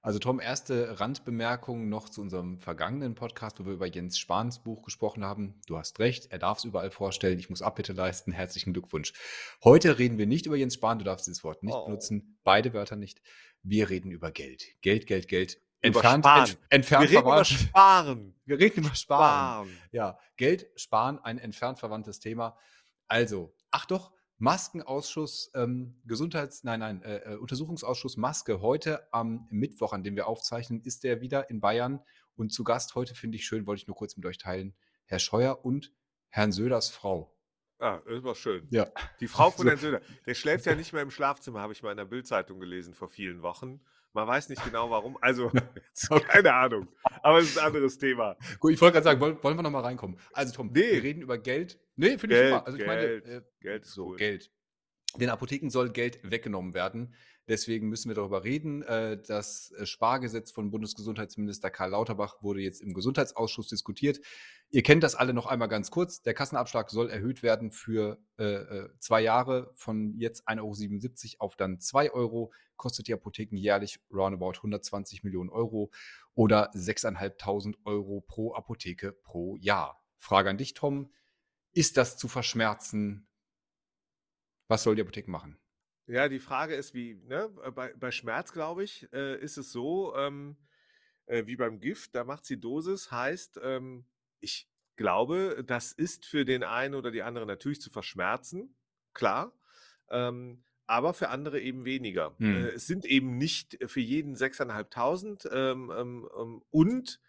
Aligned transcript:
Also 0.00 0.20
Tom, 0.20 0.38
erste 0.38 1.00
Randbemerkung 1.00 1.88
noch 1.88 2.08
zu 2.08 2.20
unserem 2.20 2.58
vergangenen 2.58 3.16
Podcast, 3.16 3.58
wo 3.58 3.66
wir 3.66 3.72
über 3.72 3.86
Jens 3.86 4.16
Spahns 4.16 4.62
Buch 4.62 4.82
gesprochen 4.82 5.24
haben. 5.24 5.60
Du 5.66 5.76
hast 5.76 5.98
recht, 5.98 6.30
er 6.30 6.38
darf 6.38 6.58
es 6.58 6.64
überall 6.64 6.92
vorstellen. 6.92 7.38
Ich 7.38 7.50
muss 7.50 7.62
Abbitte 7.62 7.92
leisten. 7.92 8.30
Herzlichen 8.30 8.72
Glückwunsch. 8.72 9.12
Heute 9.64 9.98
reden 9.98 10.16
wir 10.16 10.26
nicht 10.26 10.46
über 10.46 10.56
Jens 10.56 10.74
Spahn. 10.74 10.98
Du 10.98 11.04
darfst 11.04 11.26
dieses 11.26 11.42
Wort 11.42 11.64
nicht 11.64 11.74
oh. 11.74 11.86
benutzen. 11.86 12.38
Beide 12.44 12.72
Wörter 12.74 12.94
nicht. 12.94 13.20
Wir 13.62 13.90
reden 13.90 14.12
über 14.12 14.30
Geld. 14.30 14.64
Geld, 14.82 15.06
Geld, 15.08 15.26
Geld. 15.26 15.60
Entfernt, 15.80 16.24
ent, 16.26 16.58
entfernt 16.70 17.02
wir 17.04 17.10
reden 17.10 17.28
über 17.28 17.44
Sparen. 17.44 18.34
Wir 18.44 18.58
reden 18.58 18.84
über 18.84 18.94
Sparen. 18.94 19.68
Sparen. 19.68 19.78
Ja, 19.92 20.18
Geld, 20.36 20.66
Sparen, 20.74 21.18
ein 21.20 21.38
entfernt 21.38 21.78
verwandtes 21.78 22.18
Thema. 22.18 22.56
Also, 23.06 23.54
ach 23.70 23.86
doch, 23.86 24.12
Maskenausschuss, 24.38 25.50
ähm, 25.54 26.00
Gesundheits-, 26.04 26.62
nein, 26.62 26.80
nein, 26.80 27.02
äh, 27.02 27.34
äh, 27.34 27.36
Untersuchungsausschuss 27.36 28.16
Maske 28.16 28.60
heute 28.60 29.12
am 29.12 29.46
Mittwoch, 29.50 29.92
an 29.92 30.04
dem 30.04 30.14
wir 30.14 30.28
aufzeichnen, 30.28 30.80
ist 30.80 31.04
der 31.04 31.20
wieder 31.20 31.50
in 31.50 31.60
Bayern. 31.60 32.00
Und 32.36 32.52
zu 32.52 32.62
Gast 32.62 32.94
heute 32.94 33.16
finde 33.16 33.36
ich 33.36 33.46
schön, 33.46 33.66
wollte 33.66 33.82
ich 33.82 33.88
nur 33.88 33.96
kurz 33.96 34.16
mit 34.16 34.24
euch 34.26 34.38
teilen, 34.38 34.76
Herr 35.06 35.18
Scheuer 35.18 35.64
und 35.64 35.92
Herrn 36.28 36.52
Söders 36.52 36.88
Frau. 36.88 37.34
Ah, 37.80 38.00
das 38.06 38.22
war 38.22 38.34
schön. 38.34 38.66
Ja. 38.70 38.88
Die 39.20 39.28
Frau 39.28 39.50
von 39.52 39.66
Herrn 39.66 39.78
Söder. 39.78 40.00
Der 40.26 40.34
schläft 40.34 40.66
ja 40.66 40.74
nicht 40.74 40.92
mehr 40.92 41.02
im 41.02 41.10
Schlafzimmer, 41.10 41.60
habe 41.60 41.72
ich 41.72 41.82
mal 41.82 41.90
in 41.90 41.96
der 41.96 42.04
Bildzeitung 42.04 42.60
gelesen 42.60 42.94
vor 42.94 43.08
vielen 43.08 43.42
Wochen. 43.42 43.80
Man 44.12 44.26
weiß 44.26 44.48
nicht 44.48 44.64
genau 44.64 44.90
warum. 44.90 45.18
Also, 45.20 45.50
keine 46.28 46.54
Ahnung. 46.54 46.88
Aber 47.22 47.38
es 47.38 47.50
ist 47.50 47.58
ein 47.58 47.66
anderes 47.66 47.98
Thema. 47.98 48.36
Gut, 48.58 48.72
ich 48.72 48.80
wollte 48.80 48.94
gerade 48.94 49.04
sagen, 49.04 49.20
wollen, 49.20 49.42
wollen 49.42 49.56
wir 49.56 49.62
nochmal 49.62 49.82
reinkommen? 49.82 50.18
Also, 50.32 50.54
Tom, 50.54 50.70
nee. 50.72 50.92
wir 50.92 51.02
reden 51.02 51.22
über 51.22 51.38
Geld. 51.38 51.78
Nee, 51.96 52.18
finde 52.18 52.36
ich 52.36 52.48
super. 52.48 52.66
Also, 52.66 52.78
ich 52.78 52.84
Geld, 52.84 53.24
meine, 53.24 53.36
äh, 53.36 53.42
Geld 53.60 53.84
ist 53.84 53.92
so, 53.92 54.08
cool. 54.08 54.16
Geld. 54.16 54.50
Den 55.16 55.30
Apotheken 55.30 55.70
soll 55.70 55.90
Geld 55.90 56.20
weggenommen 56.22 56.74
werden. 56.74 57.14
Deswegen 57.48 57.88
müssen 57.88 58.10
wir 58.10 58.14
darüber 58.14 58.44
reden. 58.44 58.82
Äh, 58.82 59.20
das 59.26 59.72
äh, 59.72 59.86
Spargesetz 59.86 60.50
von 60.50 60.70
Bundesgesundheitsminister 60.70 61.70
Karl 61.70 61.90
Lauterbach 61.90 62.42
wurde 62.42 62.60
jetzt 62.60 62.82
im 62.82 62.92
Gesundheitsausschuss 62.92 63.68
diskutiert. 63.68 64.20
Ihr 64.70 64.82
kennt 64.82 65.02
das 65.02 65.14
alle 65.14 65.32
noch 65.32 65.46
einmal 65.46 65.68
ganz 65.68 65.90
kurz. 65.90 66.20
Der 66.20 66.34
Kassenabschlag 66.34 66.90
soll 66.90 67.08
erhöht 67.08 67.42
werden 67.42 67.72
für 67.72 68.18
äh, 68.36 68.88
zwei 68.98 69.22
Jahre 69.22 69.72
von 69.74 70.14
jetzt 70.18 70.46
1,77 70.46 70.60
Euro 71.38 71.46
auf 71.46 71.56
dann 71.56 71.80
2 71.80 72.12
Euro. 72.12 72.52
Kostet 72.76 73.08
die 73.08 73.14
Apotheken 73.14 73.56
jährlich 73.56 73.98
roundabout 74.12 74.58
120 74.58 75.24
Millionen 75.24 75.48
Euro 75.48 75.90
oder 76.34 76.70
6.500 76.74 77.76
Euro 77.84 78.20
pro 78.20 78.54
Apotheke 78.54 79.12
pro 79.12 79.56
Jahr. 79.56 80.04
Frage 80.18 80.50
an 80.50 80.58
dich, 80.58 80.74
Tom. 80.74 81.10
Ist 81.72 81.96
das 81.96 82.18
zu 82.18 82.28
verschmerzen? 82.28 83.26
Was 84.68 84.82
soll 84.82 84.96
die 84.96 85.02
Apotheke 85.02 85.30
machen? 85.30 85.58
Ja, 86.08 86.28
die 86.28 86.38
Frage 86.38 86.74
ist, 86.74 86.94
wie, 86.94 87.20
ne, 87.26 87.50
äh, 87.62 87.70
bei, 87.70 87.92
bei 87.94 88.10
Schmerz, 88.10 88.52
glaube 88.52 88.82
ich, 88.82 89.06
äh, 89.12 89.38
ist 89.40 89.58
es 89.58 89.70
so, 89.70 90.16
ähm, 90.16 90.56
äh, 91.26 91.46
wie 91.46 91.56
beim 91.56 91.80
Gift, 91.80 92.14
da 92.14 92.24
macht 92.24 92.46
sie 92.46 92.58
Dosis, 92.58 93.12
heißt, 93.12 93.60
ähm, 93.62 94.06
ich 94.40 94.68
glaube, 94.96 95.62
das 95.66 95.92
ist 95.92 96.24
für 96.24 96.46
den 96.46 96.64
einen 96.64 96.94
oder 96.94 97.10
die 97.10 97.22
andere 97.22 97.44
natürlich 97.44 97.82
zu 97.82 97.90
verschmerzen, 97.90 98.74
klar, 99.12 99.52
ähm, 100.08 100.64
aber 100.86 101.12
für 101.12 101.28
andere 101.28 101.60
eben 101.60 101.84
weniger. 101.84 102.34
Hm. 102.38 102.56
Äh, 102.56 102.68
es 102.70 102.86
sind 102.86 103.04
eben 103.04 103.36
nicht 103.36 103.78
für 103.86 104.00
jeden 104.00 104.34
6.500 104.34 105.50
ähm, 105.52 105.92
ähm, 105.94 106.28
ähm, 106.38 106.62
und 106.70 107.20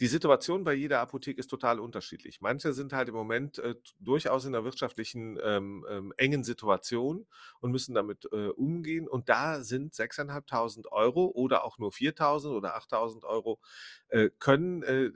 die 0.00 0.06
Situation 0.06 0.64
bei 0.64 0.72
jeder 0.74 1.00
Apotheke 1.00 1.38
ist 1.38 1.48
total 1.48 1.78
unterschiedlich. 1.78 2.40
Manche 2.40 2.72
sind 2.72 2.92
halt 2.92 3.08
im 3.08 3.14
Moment 3.14 3.58
äh, 3.58 3.74
durchaus 4.00 4.44
in 4.44 4.54
einer 4.54 4.64
wirtschaftlichen 4.64 5.38
ähm, 5.42 5.86
ähm, 5.88 6.12
engen 6.16 6.44
Situation 6.44 7.26
und 7.60 7.70
müssen 7.70 7.94
damit 7.94 8.26
äh, 8.32 8.48
umgehen. 8.48 9.06
Und 9.06 9.28
da 9.28 9.62
sind 9.62 9.94
6.500 9.94 10.88
Euro 10.88 11.26
oder 11.26 11.64
auch 11.64 11.78
nur 11.78 11.90
4.000 11.90 12.56
oder 12.56 12.76
8.000 12.76 13.24
Euro 13.24 13.60
äh, 14.08 14.30
können 14.38 14.82
äh, 14.82 15.10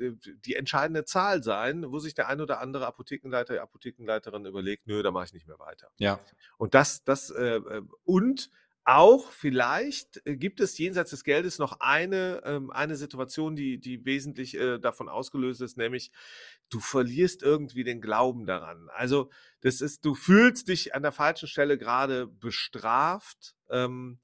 die 0.45 0.55
entscheidende 0.55 1.05
Zahl 1.05 1.43
sein, 1.43 1.91
wo 1.91 1.99
sich 1.99 2.15
der 2.15 2.29
ein 2.29 2.41
oder 2.41 2.61
andere 2.61 2.87
Apothekenleiter, 2.87 3.61
Apothekenleiterin 3.63 4.47
überlegt, 4.47 4.87
nö, 4.87 5.03
da 5.03 5.11
mache 5.11 5.27
ich 5.27 5.33
nicht 5.33 5.49
mehr 5.49 5.59
weiter. 5.59 5.89
Ja. 5.99 6.21
Und 6.59 6.75
das, 6.75 7.03
das 7.03 7.31
äh, 7.31 7.57
äh, 7.57 7.83
und 8.05 8.51
auch 8.87 9.33
vielleicht 9.33 10.25
äh, 10.27 10.37
gibt 10.37 10.61
es 10.61 10.79
jenseits 10.79 11.11
des 11.11 11.25
Geldes 11.25 11.59
noch 11.59 11.81
eine, 11.81 12.41
ähm, 12.45 12.71
eine 12.71 12.95
Situation, 12.95 13.57
die, 13.57 13.79
die 13.79 14.05
wesentlich 14.07 14.57
äh, 14.57 14.79
davon 14.79 15.09
ausgelöst 15.09 15.61
ist, 15.61 15.77
nämlich 15.77 16.13
du 16.71 16.79
verlierst 16.79 17.43
irgendwie 17.43 17.83
den 17.83 18.01
Glauben 18.01 18.47
daran. 18.47 18.89
Also 18.95 19.29
das 19.61 19.81
ist, 19.81 20.05
du 20.05 20.15
fühlst 20.15 20.69
dich 20.69 20.95
an 20.95 21.03
der 21.03 21.11
falschen 21.11 21.49
Stelle 21.49 21.79
gerade 21.79 22.29
bestraft. 22.29 23.57
Ähm, 23.69 24.21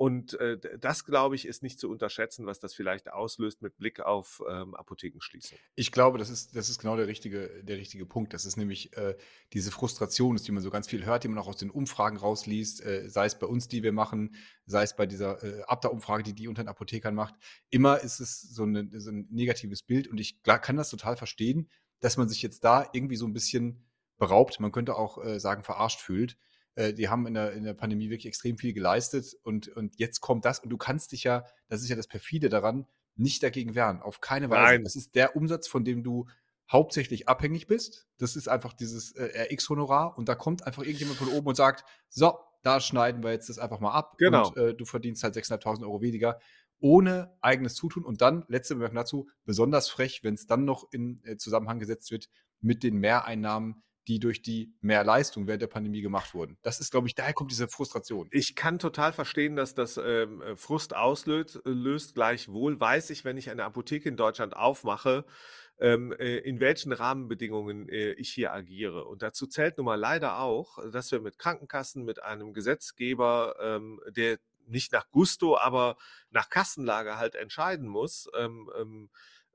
und 0.00 0.32
äh, 0.40 0.58
das, 0.78 1.04
glaube 1.04 1.34
ich, 1.34 1.46
ist 1.46 1.62
nicht 1.62 1.78
zu 1.78 1.90
unterschätzen, 1.90 2.46
was 2.46 2.58
das 2.58 2.72
vielleicht 2.72 3.12
auslöst 3.12 3.60
mit 3.60 3.76
Blick 3.76 4.00
auf 4.00 4.42
ähm, 4.48 4.74
Apothekenschließung. 4.74 5.58
Ich 5.74 5.92
glaube, 5.92 6.16
das 6.16 6.30
ist, 6.30 6.56
das 6.56 6.70
ist 6.70 6.78
genau 6.78 6.96
der 6.96 7.06
richtige, 7.06 7.62
der 7.62 7.76
richtige 7.76 8.06
Punkt. 8.06 8.32
Das 8.32 8.46
ist 8.46 8.56
nämlich 8.56 8.96
äh, 8.96 9.14
diese 9.52 9.70
Frustration, 9.70 10.36
die 10.36 10.52
man 10.52 10.62
so 10.62 10.70
ganz 10.70 10.88
viel 10.88 11.04
hört, 11.04 11.24
die 11.24 11.28
man 11.28 11.36
auch 11.36 11.48
aus 11.48 11.58
den 11.58 11.68
Umfragen 11.68 12.16
rausliest, 12.16 12.82
äh, 12.82 13.10
sei 13.10 13.26
es 13.26 13.38
bei 13.38 13.46
uns, 13.46 13.68
die 13.68 13.82
wir 13.82 13.92
machen, 13.92 14.36
sei 14.64 14.84
es 14.84 14.96
bei 14.96 15.04
dieser 15.04 15.44
äh, 15.44 15.64
Abda-Umfrage, 15.64 16.22
die 16.22 16.32
die 16.32 16.48
unter 16.48 16.62
den 16.62 16.70
Apothekern 16.70 17.14
macht. 17.14 17.34
Immer 17.68 18.00
ist 18.00 18.20
es 18.20 18.40
so, 18.40 18.62
eine, 18.62 18.88
so 18.98 19.10
ein 19.10 19.28
negatives 19.30 19.82
Bild 19.82 20.08
und 20.08 20.18
ich 20.18 20.42
kann 20.42 20.76
das 20.76 20.88
total 20.88 21.18
verstehen, 21.18 21.68
dass 22.00 22.16
man 22.16 22.26
sich 22.26 22.40
jetzt 22.40 22.64
da 22.64 22.88
irgendwie 22.94 23.16
so 23.16 23.26
ein 23.26 23.34
bisschen 23.34 23.86
beraubt, 24.16 24.60
man 24.60 24.72
könnte 24.72 24.96
auch 24.96 25.22
äh, 25.22 25.38
sagen, 25.38 25.62
verarscht 25.62 26.00
fühlt 26.00 26.38
äh, 26.74 26.92
die 26.92 27.08
haben 27.08 27.26
in 27.26 27.34
der, 27.34 27.52
in 27.52 27.64
der 27.64 27.74
Pandemie 27.74 28.10
wirklich 28.10 28.26
extrem 28.26 28.58
viel 28.58 28.72
geleistet 28.72 29.34
und, 29.42 29.68
und 29.68 29.98
jetzt 29.98 30.20
kommt 30.20 30.44
das 30.44 30.58
und 30.60 30.70
du 30.70 30.76
kannst 30.76 31.12
dich 31.12 31.24
ja, 31.24 31.44
das 31.68 31.82
ist 31.82 31.88
ja 31.88 31.96
das 31.96 32.06
Perfide 32.06 32.48
daran, 32.48 32.86
nicht 33.16 33.42
dagegen 33.42 33.74
wehren. 33.74 34.00
Auf 34.00 34.20
keine 34.20 34.50
Weise. 34.50 34.62
Nein. 34.62 34.84
Das 34.84 34.96
ist 34.96 35.14
der 35.14 35.36
Umsatz, 35.36 35.68
von 35.68 35.84
dem 35.84 36.02
du 36.02 36.26
hauptsächlich 36.70 37.28
abhängig 37.28 37.66
bist. 37.66 38.06
Das 38.18 38.36
ist 38.36 38.48
einfach 38.48 38.72
dieses 38.72 39.12
äh, 39.12 39.48
RX-Honorar 39.52 40.16
und 40.16 40.28
da 40.28 40.34
kommt 40.34 40.66
einfach 40.66 40.82
irgendjemand 40.82 41.18
von 41.18 41.28
oben 41.28 41.48
und 41.48 41.56
sagt, 41.56 41.84
so, 42.08 42.38
da 42.62 42.80
schneiden 42.80 43.22
wir 43.22 43.32
jetzt 43.32 43.48
das 43.48 43.58
einfach 43.58 43.80
mal 43.80 43.92
ab 43.92 44.16
genau. 44.18 44.48
und 44.48 44.56
äh, 44.56 44.74
du 44.74 44.84
verdienst 44.84 45.24
halt 45.24 45.34
6.500 45.34 45.82
Euro 45.82 46.00
weniger 46.00 46.38
ohne 46.80 47.36
eigenes 47.40 47.74
Zutun 47.74 48.04
und 48.04 48.22
dann, 48.22 48.44
letzte 48.48 48.74
Bemerkung 48.74 48.96
dazu, 48.96 49.28
besonders 49.44 49.88
frech, 49.88 50.24
wenn 50.24 50.34
es 50.34 50.46
dann 50.46 50.64
noch 50.64 50.90
in 50.92 51.22
äh, 51.24 51.36
Zusammenhang 51.36 51.78
gesetzt 51.78 52.10
wird 52.10 52.28
mit 52.60 52.82
den 52.82 52.96
Mehreinnahmen, 52.96 53.82
die 54.10 54.18
durch 54.18 54.42
die 54.42 54.74
Mehrleistung 54.80 55.46
während 55.46 55.62
der 55.62 55.68
Pandemie 55.68 56.00
gemacht 56.00 56.34
wurden. 56.34 56.58
Das 56.62 56.80
ist, 56.80 56.90
glaube 56.90 57.06
ich, 57.06 57.14
daher 57.14 57.32
kommt 57.32 57.52
diese 57.52 57.68
Frustration. 57.68 58.28
Ich 58.32 58.56
kann 58.56 58.80
total 58.80 59.12
verstehen, 59.12 59.54
dass 59.54 59.74
das 59.74 60.00
ähm, 60.02 60.42
äh, 60.42 60.56
Frust 60.56 60.96
auslöst. 60.96 61.60
Äh, 61.64 61.70
löst. 61.70 62.14
Gleichwohl 62.14 62.80
weiß 62.80 63.10
ich, 63.10 63.24
wenn 63.24 63.36
ich 63.36 63.50
eine 63.50 63.64
Apotheke 63.64 64.08
in 64.08 64.16
Deutschland 64.16 64.56
aufmache, 64.56 65.24
ähm, 65.78 66.12
äh, 66.18 66.38
in 66.38 66.58
welchen 66.58 66.92
Rahmenbedingungen 66.92 67.88
äh, 67.88 68.12
ich 68.14 68.30
hier 68.30 68.52
agiere. 68.52 69.04
Und 69.04 69.22
dazu 69.22 69.46
zählt 69.46 69.76
nun 69.78 69.86
mal 69.86 69.94
leider 69.94 70.40
auch, 70.40 70.78
dass 70.90 71.12
wir 71.12 71.20
mit 71.20 71.38
Krankenkassen, 71.38 72.04
mit 72.04 72.20
einem 72.20 72.52
Gesetzgeber, 72.52 73.54
ähm, 73.60 74.00
der 74.08 74.38
nicht 74.66 74.92
nach 74.92 75.08
Gusto, 75.10 75.56
aber 75.56 75.96
nach 76.30 76.50
Kassenlage 76.50 77.16
halt 77.16 77.36
entscheiden 77.36 77.86
muss, 77.86 78.28
ähm, 78.36 78.70
ähm 78.76 79.10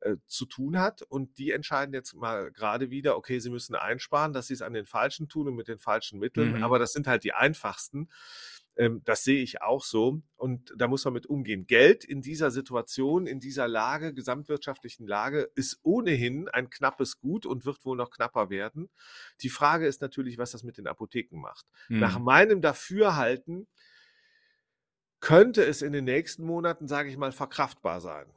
äh, 0.05 0.17
zu 0.27 0.45
tun 0.45 0.79
hat. 0.79 1.01
Und 1.01 1.39
die 1.39 1.51
entscheiden 1.51 1.93
jetzt 1.93 2.13
mal 2.13 2.51
gerade 2.51 2.91
wieder, 2.91 3.17
okay, 3.17 3.39
sie 3.39 3.49
müssen 3.49 3.73
einsparen, 3.73 4.33
dass 4.33 4.47
sie 4.47 4.53
es 4.53 4.61
an 4.61 4.73
den 4.73 4.85
falschen 4.85 5.27
tun 5.27 5.47
und 5.47 5.55
mit 5.55 5.67
den 5.67 5.79
falschen 5.79 6.19
Mitteln. 6.19 6.57
Mhm. 6.57 6.63
Aber 6.63 6.77
das 6.77 6.93
sind 6.93 7.07
halt 7.07 7.23
die 7.23 7.33
einfachsten. 7.33 8.09
Ähm, 8.75 9.01
das 9.03 9.23
sehe 9.23 9.41
ich 9.41 9.63
auch 9.63 9.83
so. 9.83 10.21
Und 10.35 10.71
da 10.77 10.87
muss 10.87 11.05
man 11.05 11.13
mit 11.15 11.25
umgehen. 11.25 11.65
Geld 11.65 12.03
in 12.03 12.21
dieser 12.21 12.51
Situation, 12.51 13.25
in 13.25 13.39
dieser 13.39 13.67
Lage, 13.67 14.13
gesamtwirtschaftlichen 14.13 15.07
Lage, 15.07 15.49
ist 15.55 15.79
ohnehin 15.81 16.49
ein 16.49 16.69
knappes 16.69 17.19
Gut 17.19 17.47
und 17.47 17.65
wird 17.65 17.83
wohl 17.83 17.97
noch 17.97 18.11
knapper 18.11 18.51
werden. 18.51 18.89
Die 19.41 19.49
Frage 19.49 19.87
ist 19.87 20.01
natürlich, 20.01 20.37
was 20.37 20.51
das 20.51 20.61
mit 20.63 20.77
den 20.77 20.85
Apotheken 20.85 21.39
macht. 21.39 21.65
Mhm. 21.89 21.99
Nach 21.99 22.19
meinem 22.19 22.61
Dafürhalten 22.61 23.65
könnte 25.19 25.65
es 25.65 25.81
in 25.81 25.93
den 25.93 26.05
nächsten 26.05 26.45
Monaten, 26.45 26.87
sage 26.87 27.09
ich 27.09 27.17
mal, 27.17 27.31
verkraftbar 27.31 28.01
sein. 28.01 28.27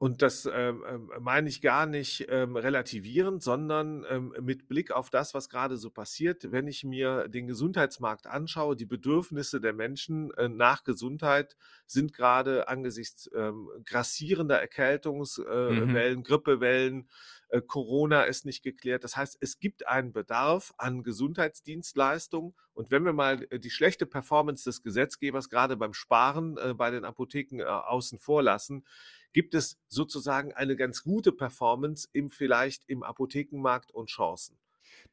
Und 0.00 0.22
das 0.22 0.48
ähm, 0.50 0.82
ähm, 0.88 1.10
meine 1.20 1.50
ich 1.50 1.60
gar 1.60 1.84
nicht 1.84 2.24
ähm, 2.30 2.56
relativierend, 2.56 3.42
sondern 3.42 4.06
ähm, 4.08 4.32
mit 4.40 4.66
Blick 4.66 4.92
auf 4.92 5.10
das, 5.10 5.34
was 5.34 5.50
gerade 5.50 5.76
so 5.76 5.90
passiert. 5.90 6.50
Wenn 6.50 6.68
ich 6.68 6.84
mir 6.84 7.28
den 7.28 7.46
Gesundheitsmarkt 7.46 8.26
anschaue, 8.26 8.76
die 8.76 8.86
Bedürfnisse 8.86 9.60
der 9.60 9.74
Menschen 9.74 10.30
äh, 10.38 10.48
nach 10.48 10.84
Gesundheit 10.84 11.54
sind 11.86 12.14
gerade 12.14 12.66
angesichts 12.66 13.30
ähm, 13.34 13.68
grassierender 13.84 14.58
Erkältungswellen, 14.58 15.94
äh, 15.94 16.16
mhm. 16.16 16.22
Grippewellen, 16.22 17.06
äh, 17.50 17.60
Corona 17.60 18.22
ist 18.22 18.44
nicht 18.44 18.62
geklärt. 18.62 19.04
Das 19.04 19.16
heißt, 19.16 19.38
es 19.40 19.58
gibt 19.58 19.86
einen 19.86 20.12
Bedarf 20.12 20.72
an 20.78 21.02
Gesundheitsdienstleistungen. 21.02 22.54
Und 22.72 22.90
wenn 22.90 23.04
wir 23.04 23.12
mal 23.12 23.46
äh, 23.50 23.58
die 23.58 23.70
schlechte 23.70 24.06
Performance 24.06 24.64
des 24.64 24.82
Gesetzgebers 24.82 25.50
gerade 25.50 25.76
beim 25.76 25.92
Sparen 25.92 26.56
äh, 26.56 26.74
bei 26.74 26.90
den 26.90 27.04
Apotheken 27.04 27.62
außen 27.62 28.18
vor 28.18 28.42
lassen, 28.42 28.84
gibt 29.32 29.54
es 29.54 29.78
sozusagen 29.88 30.52
eine 30.54 30.76
ganz 30.76 31.02
gute 31.02 31.32
Performance 31.32 32.08
im 32.12 32.30
vielleicht 32.30 32.84
im 32.88 33.02
Apothekenmarkt 33.02 33.92
und 33.92 34.08
Chancen. 34.08 34.58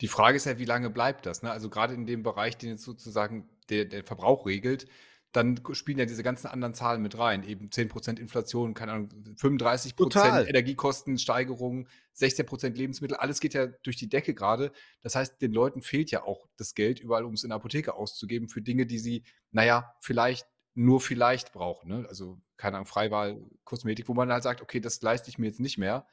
Die 0.01 0.07
Frage 0.07 0.37
ist 0.37 0.45
ja, 0.45 0.57
wie 0.57 0.65
lange 0.65 0.89
bleibt 0.89 1.25
das? 1.25 1.43
Ne? 1.43 1.51
Also 1.51 1.69
gerade 1.69 1.93
in 1.93 2.05
dem 2.05 2.23
Bereich, 2.23 2.57
den 2.57 2.69
jetzt 2.69 2.83
sozusagen 2.83 3.49
der, 3.69 3.85
der 3.85 4.03
Verbrauch 4.03 4.45
regelt, 4.45 4.87
dann 5.31 5.61
spielen 5.73 5.99
ja 5.99 6.05
diese 6.05 6.23
ganzen 6.23 6.47
anderen 6.47 6.73
Zahlen 6.73 7.01
mit 7.01 7.17
rein. 7.17 7.43
Eben 7.43 7.69
10% 7.69 8.19
Inflation, 8.19 8.73
keine 8.73 8.93
Ahnung, 8.93 9.09
35% 9.35 9.95
Total. 9.95 10.47
Energiekostensteigerung, 10.47 11.87
16% 12.15 12.69
Lebensmittel, 12.75 13.17
alles 13.17 13.39
geht 13.39 13.53
ja 13.53 13.67
durch 13.67 13.97
die 13.97 14.09
Decke 14.09 14.33
gerade. 14.33 14.71
Das 15.01 15.15
heißt, 15.15 15.41
den 15.41 15.51
Leuten 15.51 15.81
fehlt 15.81 16.11
ja 16.11 16.23
auch 16.23 16.47
das 16.57 16.75
Geld 16.75 16.99
überall, 16.99 17.25
um 17.25 17.33
es 17.33 17.43
in 17.43 17.49
der 17.49 17.57
Apotheke 17.57 17.95
auszugeben 17.95 18.49
für 18.49 18.61
Dinge, 18.61 18.85
die 18.85 18.99
sie, 18.99 19.23
naja, 19.51 19.93
vielleicht 20.01 20.47
nur 20.73 21.01
vielleicht 21.01 21.53
brauchen. 21.53 21.89
Ne? 21.89 22.05
Also, 22.07 22.39
keine 22.55 22.77
Ahnung, 22.77 22.87
Freiwahl, 22.87 23.41
Kosmetik, 23.63 24.07
wo 24.07 24.13
man 24.13 24.31
halt 24.31 24.43
sagt, 24.43 24.61
okay, 24.61 24.79
das 24.79 25.01
leiste 25.01 25.29
ich 25.29 25.37
mir 25.37 25.47
jetzt 25.47 25.59
nicht 25.59 25.77
mehr. 25.77 26.07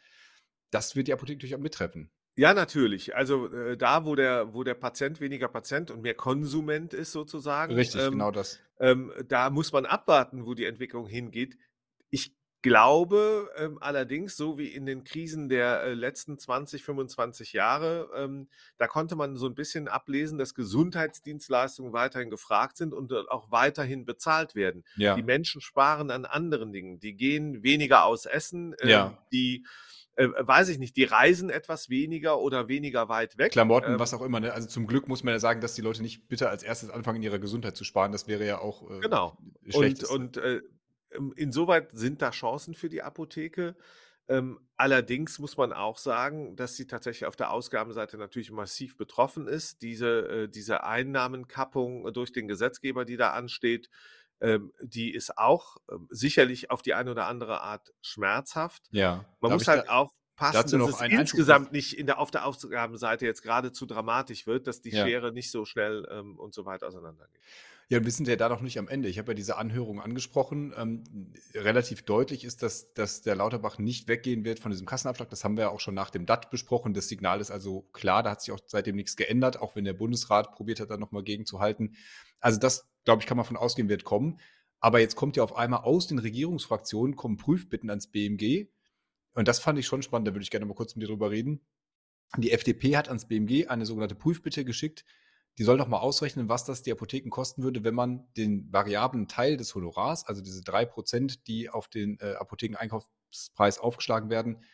Das 0.71 0.97
wird 0.97 1.07
die 1.07 1.13
Apotheke 1.13 1.37
natürlich 1.37 1.55
auch 1.55 1.61
mittreffen. 1.61 2.11
Ja, 2.37 2.53
natürlich. 2.53 3.15
Also 3.15 3.53
äh, 3.53 3.77
da, 3.77 4.05
wo 4.05 4.15
der, 4.15 4.53
wo 4.55 4.65
der 4.65 4.75
Patient 4.75 5.21
weniger 5.21 5.49
Patient 5.49 5.91
und 5.91 6.03
mehr 6.03 6.15
Konsument 6.15 6.93
ist, 6.93 7.13
sozusagen. 7.13 7.75
Richtig, 7.75 8.03
ähm, 8.03 8.13
genau 8.13 8.31
das. 8.31 8.61
Ähm, 8.81 9.13
da 9.29 9.51
muss 9.51 9.73
man 9.73 9.87
abwarten, 9.87 10.45
wo 10.45 10.55
die 10.55 10.65
Entwicklung 10.65 11.07
hingeht. 11.07 11.57
Ich 12.11 12.35
glaube 12.65 13.51
ähm, 13.57 13.79
allerdings, 13.81 14.37
so 14.37 14.57
wie 14.57 14.69
in 14.69 14.87
den 14.87 15.05
Krisen 15.05 15.51
der 15.51 15.83
äh, 15.83 15.95
letzten 15.95 16.39
20, 16.39 16.83
25 16.83 17.53
Jahre, 17.53 18.09
ähm, 18.17 18.49
da 18.79 18.89
konnte 18.89 19.17
man 19.17 19.37
so 19.37 19.47
ein 19.47 19.55
bisschen 19.55 19.87
ablesen, 19.87 20.39
dass 20.39 20.55
Gesundheitsdienstleistungen 20.55 21.93
weiterhin 21.93 22.31
gefragt 22.31 22.79
sind 22.79 22.95
und 22.95 23.13
auch 23.29 23.51
weiterhin 23.51 24.07
bezahlt 24.07 24.55
werden. 24.55 24.83
Ja. 24.97 25.15
Die 25.15 25.23
Menschen 25.23 25.61
sparen 25.61 26.11
an 26.11 26.25
anderen 26.25 26.73
Dingen. 26.73 26.99
Die 26.99 27.15
gehen 27.15 27.63
weniger 27.63 28.07
aus 28.07 28.25
Essen. 28.25 28.73
Äh, 28.81 28.89
ja. 28.89 29.19
Die 29.31 29.67
äh, 30.17 30.29
weiß 30.39 30.69
ich 30.69 30.79
nicht, 30.79 30.97
die 30.97 31.05
reisen 31.05 31.51
etwas 31.51 31.91
weniger 31.91 32.41
oder 32.41 32.69
weniger 32.69 33.09
weit 33.09 33.37
weg. 33.39 33.53
Klamotten, 33.53 33.95
ähm, 33.95 33.99
was 33.99 34.15
auch 34.15 34.23
immer. 34.23 34.41
Ne? 34.41 34.53
Also 34.53 34.69
zum 34.69 34.87
Glück 34.87 35.09
muss 35.09 35.25
man 35.25 35.35
ja 35.35 35.41
sagen, 35.41 35.61
dass 35.61 35.75
die 35.75 35.83
Leute 35.83 36.03
nicht 36.03 36.29
bitte 36.29 36.49
als 36.49 36.63
erstes 36.63 36.91
anfangen, 36.91 37.17
in 37.17 37.23
ihrer 37.25 37.39
Gesundheit 37.39 37.77
zu 37.77 37.85
sparen. 37.85 38.13
Das 38.13 38.29
wäre 38.29 38.47
ja 38.47 38.59
auch 38.59 38.89
äh, 38.91 39.01
genau. 39.01 39.37
Und, 39.73 40.05
und 40.05 40.37
äh, 40.37 40.61
insoweit 41.37 41.91
sind 41.93 42.23
da 42.23 42.31
Chancen 42.31 42.75
für 42.75 42.89
die 42.89 43.03
Apotheke. 43.03 43.77
Ähm, 44.27 44.59
allerdings 44.77 45.39
muss 45.39 45.57
man 45.57 45.73
auch 45.73 45.99
sagen, 45.99 46.57
dass 46.57 46.77
sie 46.77 46.87
tatsächlich 46.87 47.27
auf 47.27 47.37
der 47.37 47.51
Ausgabenseite 47.51 48.17
natürlich 48.17 48.51
massiv 48.51 48.97
betroffen 48.97 49.47
ist. 49.47 49.83
Diese, 49.83 50.29
äh, 50.29 50.49
diese 50.49 50.85
Einnahmenkappung 50.85 52.11
durch 52.13 52.33
den 52.33 52.49
Gesetzgeber, 52.49 53.05
die 53.05 53.17
da 53.17 53.33
ansteht, 53.33 53.91
die 54.83 55.13
ist 55.13 55.39
auch 55.39 55.77
ähm, 55.91 56.09
sicherlich 56.11 56.71
auf 56.71 56.83
die 56.83 56.95
eine 56.95 57.11
oder 57.11 57.27
andere 57.27 57.61
Art 57.61 57.93
schmerzhaft. 58.03 58.83
Ja. 58.91 59.25
Man 59.41 59.53
muss 59.53 59.69
halt 59.69 59.89
da, 60.37 60.49
aufpassen, 60.49 60.81
dass 60.81 61.01
es 61.01 61.09
insgesamt 61.09 61.73
nicht 61.73 61.99
in 61.99 62.07
der, 62.07 62.19
auf 62.19 62.31
der 62.31 62.47
Ausgabenseite 62.47 63.27
jetzt 63.27 63.43
gerade 63.43 63.73
zu 63.73 63.87
dramatisch 63.87 64.47
wird, 64.47 64.67
dass 64.67 64.81
die 64.81 64.91
ja. 64.91 65.05
Schere 65.05 65.33
nicht 65.33 65.51
so 65.51 65.65
schnell 65.65 66.07
ähm, 66.11 66.39
und 66.39 66.55
so 66.55 66.65
weiter 66.65 66.89
auseinandergeht. 66.89 67.41
Ja, 67.91 68.03
wir 68.03 68.11
sind 68.11 68.27
ja 68.29 68.37
da 68.37 68.49
noch 68.49 68.63
nicht 68.63 68.79
am 68.79 68.89
Ende. 68.89 69.09
Ich 69.09 69.19
habe 69.19 69.33
ja 69.33 69.35
diese 69.35 69.57
Anhörung 69.57 70.01
angesprochen. 70.01 70.73
Ähm, 70.77 71.05
relativ 71.55 72.03
deutlich 72.03 72.45
ist, 72.45 72.63
dass, 72.63 72.95
dass 72.95 73.21
der 73.21 73.35
Lauterbach 73.35 73.79
nicht 73.79 74.09
weggehen 74.09 74.45
wird 74.45 74.59
von 74.59 74.71
diesem 74.71 74.87
Kassenabschlag. 74.87 75.29
Das 75.29 75.45
haben 75.45 75.57
wir 75.57 75.65
ja 75.65 75.69
auch 75.69 75.81
schon 75.81 75.95
nach 75.95 76.09
dem 76.09 76.25
DAT 76.25 76.51
besprochen. 76.51 76.95
Das 76.95 77.09
Signal 77.09 77.41
ist 77.41 77.51
also 77.51 77.83
klar. 77.93 78.23
Da 78.23 78.31
hat 78.31 78.41
sich 78.41 78.53
auch 78.53 78.61
seitdem 78.67 78.97
nichts 78.97 79.17
geändert, 79.17 79.61
auch 79.61 79.77
wenn 79.77 79.85
der 79.85 79.93
Bundesrat 79.93 80.53
probiert 80.53 80.81
hat, 80.81 80.91
da 80.91 80.97
nochmal 80.97 81.25
gegenzuhalten. 81.25 81.95
Also 82.41 82.59
das, 82.59 82.89
glaube 83.05 83.21
ich, 83.21 83.27
kann 83.27 83.37
man 83.37 83.45
von 83.45 83.59
ausgehen, 83.59 83.91
wird 83.91 84.05
kommen. 84.05 84.41
Aber 84.81 85.01
jetzt 85.01 85.17
kommt 85.17 85.37
ja 85.37 85.43
auf 85.43 85.57
einmal 85.57 85.81
aus 85.81 86.07
den 86.07 86.19
Regierungsfraktionen, 86.19 87.17
kommen 87.17 87.37
Prüfbitten 87.37 87.91
ans 87.91 88.07
BMG. 88.07 88.69
Und 89.35 89.49
das 89.49 89.59
fand 89.59 89.79
ich 89.79 89.87
schon 89.87 90.03
spannend. 90.03 90.29
Da 90.29 90.33
würde 90.33 90.43
ich 90.43 90.51
gerne 90.51 90.67
mal 90.67 90.75
kurz 90.75 90.95
mit 90.95 91.03
dir 91.03 91.09
drüber 91.09 91.31
reden. 91.31 91.61
Die 92.37 92.53
FDP 92.53 92.97
hat 92.97 93.09
ans 93.09 93.29
BMG 93.29 93.69
eine 93.69 93.87
sogenannte 93.87 94.15
Prüfbitte 94.15 94.65
geschickt, 94.65 95.05
die 95.59 95.65
soll 95.65 95.79
doch 95.79 95.87
mal 95.87 95.99
ausrechnen, 95.99 96.49
was 96.49 96.65
das 96.65 96.83
die 96.83 96.91
Apotheken 96.91 97.31
kosten 97.31 97.63
würde, 97.63 97.85
wenn 97.85 97.95
man 97.95 98.27
den 98.37 98.73
variablen 98.73 99.29
Teil 99.29 99.57
des 99.57 99.75
Honorars, 99.75 100.27
also 100.27 100.43
diese 100.43 100.63
drei 100.63 100.85
Prozent, 100.85 101.47
die 101.47 101.71
auf 101.71 101.87
den 101.87 102.19
äh, 102.21 102.35
Apothekeneinkaufspreis 102.35 103.79
aufgeschlagen 103.79 104.31
werden, 104.31 104.65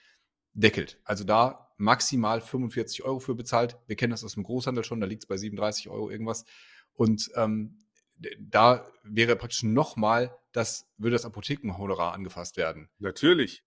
deckelt. 0.55 0.99
Also 1.05 1.25
da 1.25 1.71
maximal 1.77 2.41
45 2.41 3.05
Euro 3.05 3.21
für 3.21 3.35
bezahlt. 3.35 3.77
Wir 3.87 3.97
kennen 3.97 4.11
das 4.11 4.25
aus 4.25 4.35
dem 4.35 4.43
Großhandel 4.43 4.85
schon, 4.85 5.01
da 5.01 5.06
liegt 5.06 5.25
es 5.25 5.29
bei 5.29 5.37
37 5.37 5.91
Euro 5.91 6.09
irgendwas. 6.11 6.47
Und 6.95 7.31
ähm, 7.35 7.79
da 8.39 8.87
wäre 9.03 9.37
praktisch 9.37 9.63
nochmal, 9.63 10.35
das 10.53 10.91
würde 10.97 11.15
das 11.15 11.25
Apothekenhonorar 11.25 12.15
angefasst 12.15 12.56
werden. 12.56 12.89
Natürlich. 12.99 13.65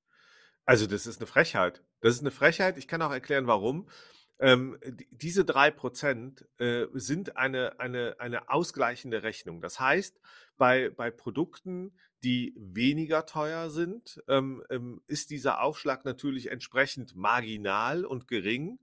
Also 0.65 0.87
das 0.87 1.07
ist 1.07 1.19
eine 1.19 1.27
Frechheit. 1.27 1.83
Das 2.01 2.15
ist 2.15 2.21
eine 2.21 2.31
Frechheit. 2.31 2.77
Ich 2.77 2.87
kann 2.87 3.01
auch 3.01 3.11
erklären, 3.11 3.47
warum. 3.47 3.87
Ähm, 4.39 4.77
diese 5.11 5.45
drei 5.45 5.71
Prozent 5.71 6.45
äh, 6.57 6.87
sind 6.93 7.37
eine, 7.37 7.79
eine, 7.79 8.15
eine 8.19 8.49
ausgleichende 8.49 9.23
Rechnung. 9.23 9.61
Das 9.61 9.79
heißt, 9.79 10.19
bei, 10.57 10.89
bei 10.89 11.11
Produkten, 11.11 11.97
die 12.23 12.53
weniger 12.57 13.25
teuer 13.25 13.69
sind, 13.69 14.21
ähm, 14.27 14.63
ähm, 14.69 15.01
ist 15.07 15.29
dieser 15.29 15.61
Aufschlag 15.61 16.05
natürlich 16.05 16.49
entsprechend 16.51 17.15
marginal 17.15 18.05
und 18.05 18.27
gering, 18.27 18.79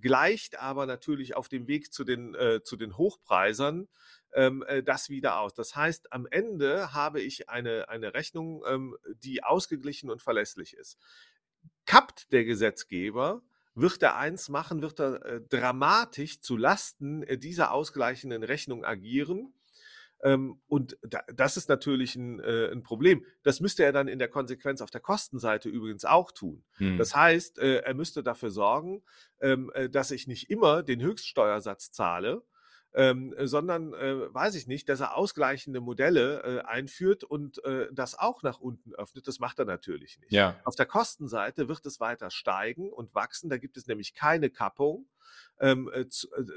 gleicht 0.00 0.58
aber 0.58 0.86
natürlich 0.86 1.36
auf 1.36 1.48
dem 1.48 1.66
Weg 1.66 1.92
zu 1.92 2.04
den, 2.04 2.34
äh, 2.34 2.62
zu 2.62 2.76
den 2.76 2.96
Hochpreisern 2.96 3.88
ähm, 4.36 4.62
äh, 4.68 4.82
das 4.82 5.08
wieder 5.08 5.40
aus. 5.40 5.54
Das 5.54 5.74
heißt, 5.74 6.12
am 6.12 6.26
Ende 6.30 6.92
habe 6.92 7.20
ich 7.20 7.48
eine, 7.48 7.88
eine 7.88 8.14
Rechnung, 8.14 8.62
ähm, 8.68 8.96
die 9.24 9.42
ausgeglichen 9.42 10.10
und 10.10 10.22
verlässlich 10.22 10.74
ist. 10.74 10.98
Kappt 11.86 12.32
der 12.32 12.44
Gesetzgeber, 12.44 13.42
wird 13.74 14.02
er 14.02 14.16
eins 14.16 14.48
machen, 14.48 14.82
wird 14.82 15.00
er 15.00 15.24
äh, 15.24 15.40
dramatisch 15.40 16.40
zu 16.40 16.56
Lasten 16.56 17.22
äh, 17.22 17.38
dieser 17.38 17.72
ausgleichenden 17.72 18.42
Rechnung 18.42 18.84
agieren. 18.84 19.54
Ähm, 20.22 20.60
und 20.66 20.98
da, 21.02 21.22
das 21.34 21.56
ist 21.56 21.68
natürlich 21.68 22.16
ein, 22.16 22.40
äh, 22.40 22.70
ein, 22.70 22.82
Problem. 22.82 23.24
Das 23.42 23.60
müsste 23.60 23.84
er 23.84 23.92
dann 23.92 24.08
in 24.08 24.18
der 24.18 24.28
Konsequenz 24.28 24.80
auf 24.80 24.90
der 24.90 25.02
Kostenseite 25.02 25.68
übrigens 25.68 26.04
auch 26.04 26.32
tun. 26.32 26.64
Hm. 26.76 26.96
Das 26.98 27.14
heißt, 27.14 27.58
äh, 27.58 27.78
er 27.78 27.94
müsste 27.94 28.22
dafür 28.22 28.50
sorgen, 28.50 29.02
ähm, 29.40 29.70
äh, 29.74 29.90
dass 29.90 30.10
ich 30.10 30.26
nicht 30.26 30.50
immer 30.50 30.82
den 30.82 31.02
Höchststeuersatz 31.02 31.90
zahle, 31.90 32.42
ähm, 32.96 33.34
sondern, 33.38 33.92
äh, 33.92 34.34
weiß 34.34 34.54
ich 34.54 34.66
nicht, 34.66 34.88
dass 34.88 35.00
er 35.00 35.16
ausgleichende 35.16 35.80
Modelle 35.80 36.42
äh, 36.42 36.60
einführt 36.62 37.24
und 37.24 37.62
äh, 37.64 37.88
das 37.92 38.18
auch 38.18 38.42
nach 38.42 38.58
unten 38.58 38.94
öffnet. 38.94 39.28
Das 39.28 39.38
macht 39.38 39.58
er 39.58 39.66
natürlich 39.66 40.18
nicht. 40.18 40.32
Ja. 40.32 40.58
Auf 40.64 40.76
der 40.76 40.86
Kostenseite 40.86 41.68
wird 41.68 41.84
es 41.84 42.00
weiter 42.00 42.30
steigen 42.30 42.90
und 42.90 43.14
wachsen. 43.14 43.50
Da 43.50 43.58
gibt 43.58 43.76
es 43.76 43.86
nämlich 43.86 44.14
keine 44.14 44.48
Kappung. 44.48 45.06
Ähm, 45.60 45.90
äh, 45.92 46.00
äh, 46.00 46.06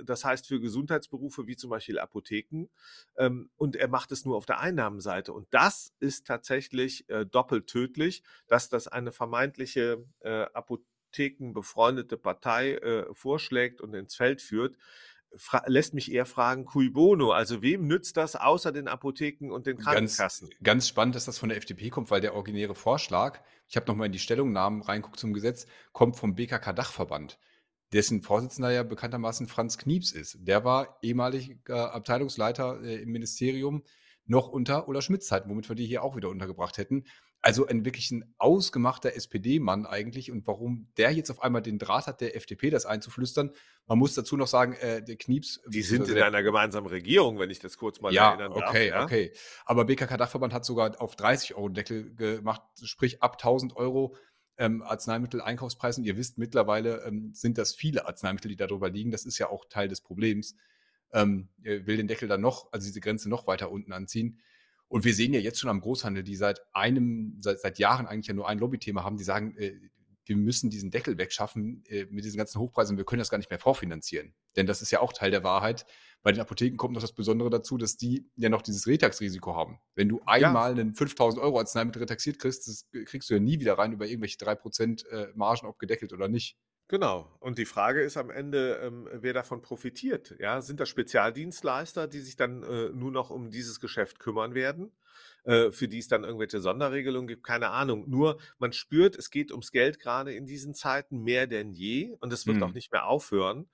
das 0.06 0.24
heißt 0.24 0.48
für 0.48 0.62
Gesundheitsberufe 0.62 1.46
wie 1.46 1.58
zum 1.58 1.72
Beispiel 1.72 2.00
Apotheken. 2.00 2.70
Ähm, 3.18 3.50
und 3.58 3.76
er 3.76 3.90
macht 3.90 4.14
es 4.14 4.24
nur 4.24 4.38
auf 4.38 4.46
der 4.46 4.62
Einnahmenseite. 4.62 5.34
Und 5.34 5.48
das 5.52 5.94
ist 6.00 6.26
tatsächlich 6.26 7.10
äh, 7.10 7.26
doppelt 7.26 7.68
tödlich, 7.68 8.24
dass 8.48 8.70
das 8.70 8.88
eine 8.88 9.12
vermeintliche 9.12 10.06
Apothekenbefreundete 10.22 12.18
Partei 12.18 13.06
vorschlägt 13.14 13.82
und 13.82 13.94
ins 13.94 14.16
Feld 14.16 14.42
führt 14.42 14.78
lässt 15.66 15.94
mich 15.94 16.12
eher 16.12 16.26
fragen, 16.26 16.66
cui 16.66 16.90
bono, 16.90 17.32
also 17.32 17.62
wem 17.62 17.88
nützt 17.88 18.18
das 18.18 18.36
außer 18.36 18.72
den 18.72 18.88
Apotheken 18.88 19.52
und 19.52 19.68
den 19.68 19.78
Krankenkassen? 19.78 20.50
Ganz, 20.50 20.64
ganz 20.64 20.88
spannend, 20.88 21.16
dass 21.16 21.26
das 21.26 21.38
von 21.38 21.50
der 21.50 21.58
FDP 21.58 21.90
kommt, 21.90 22.12
weil 22.12 22.22
der 22.22 22.34
originäre 22.36 22.76
Vorschlag, 22.76 23.40
ich 23.68 23.76
habe 23.76 23.88
nochmal 23.88 24.08
in 24.08 24.12
die 24.12 24.20
Stellungnahmen 24.20 24.82
reinguckt 24.82 25.20
zum 25.20 25.34
Gesetz, 25.34 25.68
kommt 25.92 26.16
vom 26.16 26.36
BKK-Dachverband, 26.36 27.40
dessen 27.94 28.22
Vorsitzender 28.22 28.72
ja 28.72 28.84
bekanntermaßen 28.84 29.48
Franz 29.48 29.78
Knieps 29.78 30.12
ist. 30.12 30.38
Der 30.40 30.64
war 30.64 30.98
ehemaliger 31.02 31.94
Abteilungsleiter 31.94 32.82
äh, 32.82 33.02
im 33.02 33.10
Ministerium 33.10 33.84
noch 34.26 34.48
unter 34.48 34.88
Ulla 34.88 35.02
Schmidts 35.02 35.28
Zeit, 35.28 35.48
womit 35.48 35.70
wir 35.70 35.76
die 35.76 35.86
hier 35.86 36.04
auch 36.04 36.16
wieder 36.16 36.30
untergebracht 36.30 36.78
hätten. 36.78 37.06
Also 37.42 37.66
ein 37.68 37.86
wirklich 37.86 38.12
ein 38.12 38.34
ausgemachter 38.38 39.16
SPD-Mann 39.16 39.86
eigentlich. 39.86 40.30
Und 40.30 40.46
warum 40.46 40.92
der 40.98 41.12
jetzt 41.12 41.30
auf 41.32 41.42
einmal 41.42 41.62
den 41.62 41.80
Draht 41.80 42.08
hat, 42.08 42.20
der 42.20 42.36
FDP 42.36 42.70
das 42.70 42.86
einzuflüstern. 42.86 43.52
Man 43.88 43.98
muss 43.98 44.14
dazu 44.14 44.36
noch 44.36 44.48
sagen, 44.48 44.74
äh, 44.74 45.02
der 45.02 45.16
Knieps. 45.16 45.62
Die 45.68 45.82
sind 45.82 46.10
in 46.10 46.22
einer 46.22 46.44
gemeinsamen 46.44 46.88
Regierung, 46.88 47.40
wenn 47.40 47.50
ich 47.50 47.60
das 47.60 47.78
kurz 47.78 48.02
mal 48.02 48.14
ja, 48.14 48.32
erinnern 48.32 48.54
darf. 48.54 48.70
Okay, 48.70 48.90
ja, 48.90 49.04
okay. 49.04 49.32
Aber 49.66 49.86
BKK-Dachverband 49.86 50.54
hat 50.54 50.66
sogar 50.66 51.02
auf 51.02 51.16
30 51.16 51.56
Euro 51.56 51.70
Deckel 51.70 52.14
gemacht, 52.14 52.62
sprich 52.84 53.24
ab 53.24 53.34
1000 53.34 53.76
Euro 53.78 54.16
ähm, 54.58 54.84
Arzneimittel-Einkaufspreis. 54.84 55.98
Und 55.98 56.04
ihr 56.04 56.18
wisst, 56.18 56.38
mittlerweile 56.38 57.04
ähm, 57.06 57.32
sind 57.34 57.58
das 57.58 57.74
viele 57.74 58.06
Arzneimittel, 58.06 58.50
die 58.50 58.58
darüber 58.58 58.90
liegen. 58.90 59.12
Das 59.12 59.26
ist 59.26 59.38
ja 59.38 59.50
auch 59.50 59.64
Teil 59.70 59.88
des 59.88 60.02
Problems. 60.02 60.56
Ähm, 61.14 61.48
will 61.64 61.96
den 61.96 62.08
Deckel 62.08 62.28
dann 62.28 62.42
noch, 62.42 62.72
also 62.74 62.86
diese 62.86 63.00
Grenze 63.00 63.30
noch 63.30 63.48
weiter 63.48 63.72
unten 63.72 63.94
anziehen. 63.94 64.40
Und 64.90 65.06
wir 65.06 65.14
sehen 65.14 65.34
ja 65.34 65.40
jetzt 65.40 65.60
schon 65.60 65.70
am 65.70 65.82
Großhandel, 65.82 66.24
die 66.24 66.36
seit 66.36 66.62
einem, 66.74 67.38
seit, 67.40 67.62
seit 67.62 67.80
Jahren 67.80 68.08
eigentlich 68.08 68.28
ja 68.28 68.34
nur 68.34 68.50
ein 68.50 68.60
Lobbythema 68.60 69.04
haben, 69.04 69.18
die 69.18 69.24
sagen, 69.24 69.56
äh, 69.56 69.80
wir 70.26 70.36
müssen 70.36 70.70
diesen 70.70 70.92
Deckel 70.92 71.18
wegschaffen 71.18 71.84
äh, 71.88 72.06
mit 72.10 72.24
diesen 72.24 72.38
ganzen 72.38 72.60
Hochpreisen. 72.60 72.98
Wir 72.98 73.06
können 73.06 73.20
das 73.20 73.30
gar 73.30 73.38
nicht 73.38 73.50
mehr 73.50 73.60
vorfinanzieren. 73.60 74.34
Denn 74.56 74.68
das 74.68 74.82
ist 74.82 74.92
ja 74.92 75.00
auch 75.00 75.14
Teil 75.14 75.32
der 75.32 75.44
Wahrheit. 75.44 75.86
Bei 76.22 76.32
den 76.32 76.42
Apotheken 76.42 76.78
kommt 76.78 76.94
noch 76.94 77.02
das 77.02 77.14
Besondere 77.14 77.50
dazu, 77.50 77.78
dass 77.78 77.98
die 77.98 78.30
ja 78.36 78.50
noch 78.50 78.62
dieses 78.62 78.86
Retax-Risiko 78.86 79.56
haben. 79.56 79.80
Wenn 79.96 80.10
du 80.10 80.22
einmal 80.26 80.76
ja. 80.76 80.82
einen 80.82 80.94
5000 80.94 81.42
Euro 81.42 81.60
Arzneimittel 81.60 82.02
retaxiert 82.02 82.40
kriegst, 82.40 82.68
das 82.68 82.90
kriegst 83.06 83.30
du 83.30 83.36
ja 83.36 83.40
nie 83.40 83.60
wieder 83.60 83.78
rein 83.78 83.94
über 83.94 84.06
irgendwelche 84.06 84.38
3% 84.38 85.08
äh, 85.08 85.32
Margen, 85.36 85.66
ob 85.66 85.80
gedeckelt 85.80 86.14
oder 86.14 86.28
nicht. 86.28 86.58
Genau. 86.90 87.32
Und 87.40 87.60
die 87.60 87.66
Frage 87.66 88.02
ist 88.02 88.18
am 88.18 88.32
Ende, 88.32 88.82
ähm, 88.84 89.08
wer 89.14 89.34
davon 89.34 89.62
profitiert. 89.62 90.36
Ja, 90.40 90.60
sind 90.60 90.80
das 90.80 90.90
Spezialdienstleister, 90.90 92.08
die 92.08 92.20
sich 92.20 92.36
dann 92.36 92.64
äh, 92.64 92.90
nur 92.90 93.12
noch 93.12 93.30
um 93.30 93.52
dieses 93.52 93.80
Geschäft 93.80 94.20
kümmern 94.20 94.56
werden? 94.56 94.92
Äh, 95.44 95.72
für 95.72 95.88
die 95.88 96.00
es 96.00 96.08
dann 96.08 96.24
irgendwelche 96.24 96.60
Sonderregelungen 96.60 97.28
gibt, 97.28 97.44
keine 97.44 97.70
Ahnung. 97.70 98.10
Nur 98.10 98.40
man 98.58 98.74
spürt, 98.74 99.16
es 99.16 99.30
geht 99.30 99.52
ums 99.52 99.72
Geld 99.72 100.00
gerade 100.00 100.34
in 100.34 100.48
diesen 100.48 100.74
Zeiten 100.74 101.22
mehr 101.22 101.46
denn 101.46 101.74
je 101.74 102.16
und 102.20 102.34
es 102.34 102.48
wird 102.48 102.58
mhm. 102.58 102.64
auch 102.64 102.74
nicht 102.74 102.92
mehr 102.92 103.06
aufhören. 103.06 103.70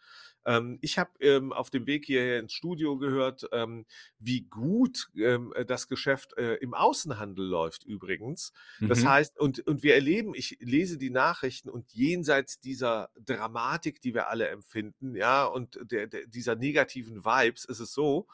Ähm, 0.46 0.78
ich 0.82 0.98
habe 0.98 1.12
ähm, 1.20 1.52
auf 1.52 1.70
dem 1.70 1.88
Weg 1.88 2.06
hierher 2.06 2.40
ins 2.40 2.54
Studio 2.54 2.98
gehört, 2.98 3.48
ähm, 3.52 3.86
wie 4.20 4.42
gut 4.42 5.10
ähm, 5.16 5.54
äh, 5.56 5.66
das 5.66 5.88
Geschäft 5.88 6.38
äh, 6.38 6.56
im 6.56 6.74
Außenhandel 6.74 7.46
läuft 7.46 7.84
übrigens. 7.84 8.54
Mhm. 8.80 8.90
Das 8.90 9.06
heißt, 9.06 9.40
und, 9.40 9.66
und 9.68 9.84
wir 9.84 9.96
erleben, 9.96 10.34
ich 10.36 10.58
lese 10.60 10.98
die 10.98 11.10
Nachrichten 11.10 11.70
und 11.70 11.92
jenseits 11.94 12.60
dieser 12.60 13.10
Dramatik, 13.20 14.02
die 14.02 14.14
wir 14.14 14.30
alle 14.30 14.48
empfinden, 14.50 15.16
ja, 15.16 15.46
und 15.46 15.80
der, 15.92 16.08
der, 16.08 16.28
dieser 16.28 16.56
negativen 16.56 17.26
Vibes 17.26 17.66
ist 17.66 17.80
es 17.80 17.94
so, 17.94 18.28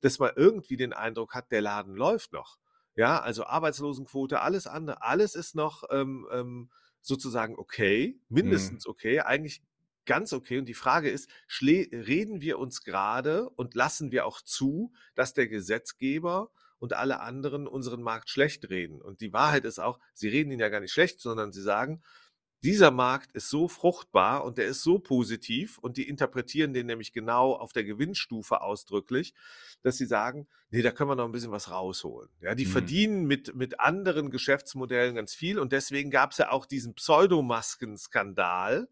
dass 0.00 0.18
man 0.18 0.32
irgendwie 0.36 0.76
den 0.76 0.92
Eindruck 0.92 1.34
hat, 1.34 1.50
der 1.50 1.62
Laden 1.62 1.94
läuft 1.94 2.32
noch. 2.32 2.58
Ja, 2.96 3.20
also 3.20 3.44
Arbeitslosenquote, 3.44 4.40
alles 4.40 4.66
andere, 4.66 5.02
alles 5.02 5.34
ist 5.34 5.54
noch 5.54 5.84
ähm, 5.90 6.28
ähm, 6.30 6.70
sozusagen 7.00 7.56
okay, 7.56 8.18
mhm. 8.28 8.34
mindestens 8.34 8.86
okay. 8.86 9.20
Eigentlich 9.20 9.62
ganz 10.06 10.32
okay. 10.32 10.58
Und 10.58 10.66
die 10.66 10.74
Frage 10.74 11.10
ist, 11.10 11.28
reden 11.60 12.40
wir 12.40 12.58
uns 12.58 12.82
gerade 12.82 13.48
und 13.50 13.74
lassen 13.74 14.10
wir 14.12 14.26
auch 14.26 14.40
zu, 14.40 14.92
dass 15.14 15.34
der 15.34 15.48
Gesetzgeber 15.48 16.50
und 16.78 16.92
alle 16.92 17.20
anderen 17.20 17.66
unseren 17.66 18.02
Markt 18.02 18.30
schlecht 18.30 18.68
reden? 18.70 19.00
Und 19.00 19.20
die 19.20 19.32
Wahrheit 19.32 19.64
ist 19.64 19.78
auch, 19.78 19.98
sie 20.12 20.28
reden 20.28 20.50
ihn 20.50 20.60
ja 20.60 20.68
gar 20.68 20.80
nicht 20.80 20.92
schlecht, 20.92 21.20
sondern 21.20 21.52
sie 21.52 21.62
sagen, 21.62 22.02
dieser 22.64 22.90
Markt 22.90 23.32
ist 23.32 23.50
so 23.50 23.68
fruchtbar 23.68 24.42
und 24.42 24.56
der 24.56 24.64
ist 24.66 24.82
so 24.82 24.98
positiv 24.98 25.76
und 25.78 25.98
die 25.98 26.08
interpretieren 26.08 26.72
den 26.72 26.86
nämlich 26.86 27.12
genau 27.12 27.52
auf 27.52 27.74
der 27.74 27.84
Gewinnstufe 27.84 28.62
ausdrücklich, 28.62 29.34
dass 29.82 29.98
sie 29.98 30.06
sagen, 30.06 30.48
nee, 30.70 30.80
da 30.80 30.90
können 30.90 31.10
wir 31.10 31.14
noch 31.14 31.26
ein 31.26 31.32
bisschen 31.32 31.52
was 31.52 31.70
rausholen. 31.70 32.30
Ja, 32.40 32.54
die 32.54 32.64
mhm. 32.64 32.70
verdienen 32.70 33.24
mit, 33.26 33.54
mit 33.54 33.80
anderen 33.80 34.30
Geschäftsmodellen 34.30 35.14
ganz 35.14 35.34
viel 35.34 35.58
und 35.58 35.72
deswegen 35.72 36.10
gab 36.10 36.32
es 36.32 36.38
ja 36.38 36.50
auch 36.50 36.64
diesen 36.64 36.94
Pseudomasken-Skandal, 36.94 38.88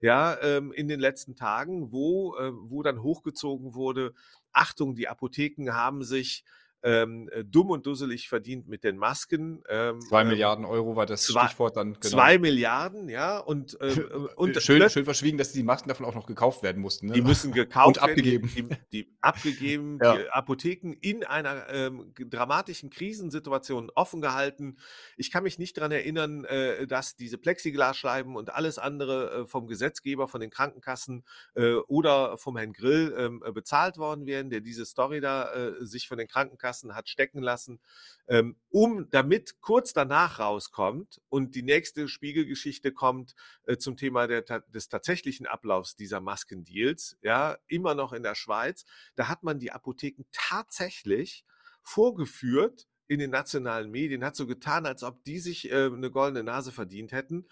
ja, 0.00 0.38
ähm, 0.42 0.70
in 0.72 0.86
den 0.86 1.00
letzten 1.00 1.34
Tagen, 1.34 1.92
wo, 1.92 2.36
äh, 2.36 2.52
wo 2.52 2.82
dann 2.82 3.02
hochgezogen 3.02 3.74
wurde, 3.74 4.12
Achtung, 4.52 4.94
die 4.94 5.08
Apotheken 5.08 5.72
haben 5.72 6.02
sich 6.02 6.44
ähm, 6.84 7.30
äh, 7.32 7.44
dumm 7.44 7.70
und 7.70 7.86
dusselig 7.86 8.28
verdient 8.28 8.68
mit 8.68 8.84
den 8.84 8.98
Masken. 8.98 9.62
Ähm, 9.68 10.00
zwei 10.02 10.20
ähm, 10.20 10.28
Milliarden 10.28 10.64
Euro 10.66 10.96
war 10.96 11.06
das 11.06 11.24
zwei, 11.24 11.46
Stichwort 11.46 11.76
dann. 11.76 11.94
Genau. 11.94 12.08
Zwei 12.08 12.38
Milliarden, 12.38 13.08
ja. 13.08 13.38
Und, 13.38 13.80
äh, 13.80 14.00
und 14.36 14.60
schön, 14.62 14.88
schön 14.90 15.06
verschwiegen, 15.06 15.38
dass 15.38 15.52
die 15.52 15.62
Masken 15.62 15.88
davon 15.88 16.04
auch 16.04 16.14
noch 16.14 16.26
gekauft 16.26 16.62
werden 16.62 16.82
mussten. 16.82 17.06
Ne? 17.06 17.14
Die 17.14 17.22
müssen 17.22 17.52
gekauft 17.52 17.96
und 17.96 18.02
abgegeben. 18.02 18.54
werden. 18.54 18.76
Die, 18.92 19.04
die 19.04 19.16
abgegeben, 19.22 19.98
ja. 20.02 20.16
die 20.16 20.28
Apotheken 20.28 20.92
in 21.00 21.24
einer 21.24 21.68
ähm, 21.70 22.12
dramatischen 22.18 22.90
Krisensituation 22.90 23.90
offen 23.94 24.20
gehalten. 24.20 24.76
Ich 25.16 25.30
kann 25.30 25.42
mich 25.42 25.58
nicht 25.58 25.78
daran 25.78 25.90
erinnern, 25.90 26.44
äh, 26.44 26.86
dass 26.86 27.16
diese 27.16 27.38
Plexiglasscheiben 27.38 28.36
und 28.36 28.54
alles 28.54 28.78
andere 28.78 29.30
äh, 29.30 29.46
vom 29.46 29.66
Gesetzgeber, 29.68 30.28
von 30.28 30.42
den 30.42 30.50
Krankenkassen 30.50 31.24
äh, 31.54 31.76
oder 31.88 32.36
vom 32.36 32.58
Herrn 32.58 32.74
Grill 32.74 33.14
ähm, 33.16 33.42
äh, 33.46 33.52
bezahlt 33.52 33.96
worden 33.96 34.26
wären, 34.26 34.50
der 34.50 34.60
diese 34.60 34.84
Story 34.84 35.20
da 35.20 35.52
sich 35.80 36.08
von 36.08 36.18
den 36.18 36.26
Krankenkassen 36.26 36.73
lassen, 36.74 36.94
hat 36.94 37.08
stecken 37.08 37.42
lassen, 37.42 37.80
ähm, 38.28 38.56
um 38.70 39.08
damit 39.10 39.60
kurz 39.60 39.92
danach 39.92 40.38
rauskommt 40.38 41.20
und 41.28 41.54
die 41.54 41.62
nächste 41.62 42.08
Spiegelgeschichte 42.08 42.92
kommt 42.92 43.34
äh, 43.66 43.76
zum 43.76 43.96
Thema 43.96 44.26
der, 44.26 44.42
des 44.42 44.88
tatsächlichen 44.88 45.46
Ablaufs 45.46 45.94
dieser 45.94 46.20
Maskendeals, 46.20 47.16
ja, 47.22 47.56
immer 47.68 47.94
noch 47.94 48.12
in 48.12 48.22
der 48.22 48.34
Schweiz. 48.34 48.84
Da 49.14 49.28
hat 49.28 49.42
man 49.42 49.58
die 49.58 49.70
Apotheken 49.70 50.24
tatsächlich 50.32 51.44
vorgeführt 51.82 52.86
in 53.06 53.18
den 53.18 53.30
nationalen 53.30 53.90
Medien, 53.90 54.24
hat 54.24 54.34
so 54.34 54.46
getan, 54.46 54.86
als 54.86 55.02
ob 55.02 55.22
die 55.24 55.38
sich 55.38 55.70
äh, 55.70 55.86
eine 55.86 56.10
goldene 56.10 56.42
Nase 56.42 56.72
verdient 56.72 57.12
hätten. 57.12 57.46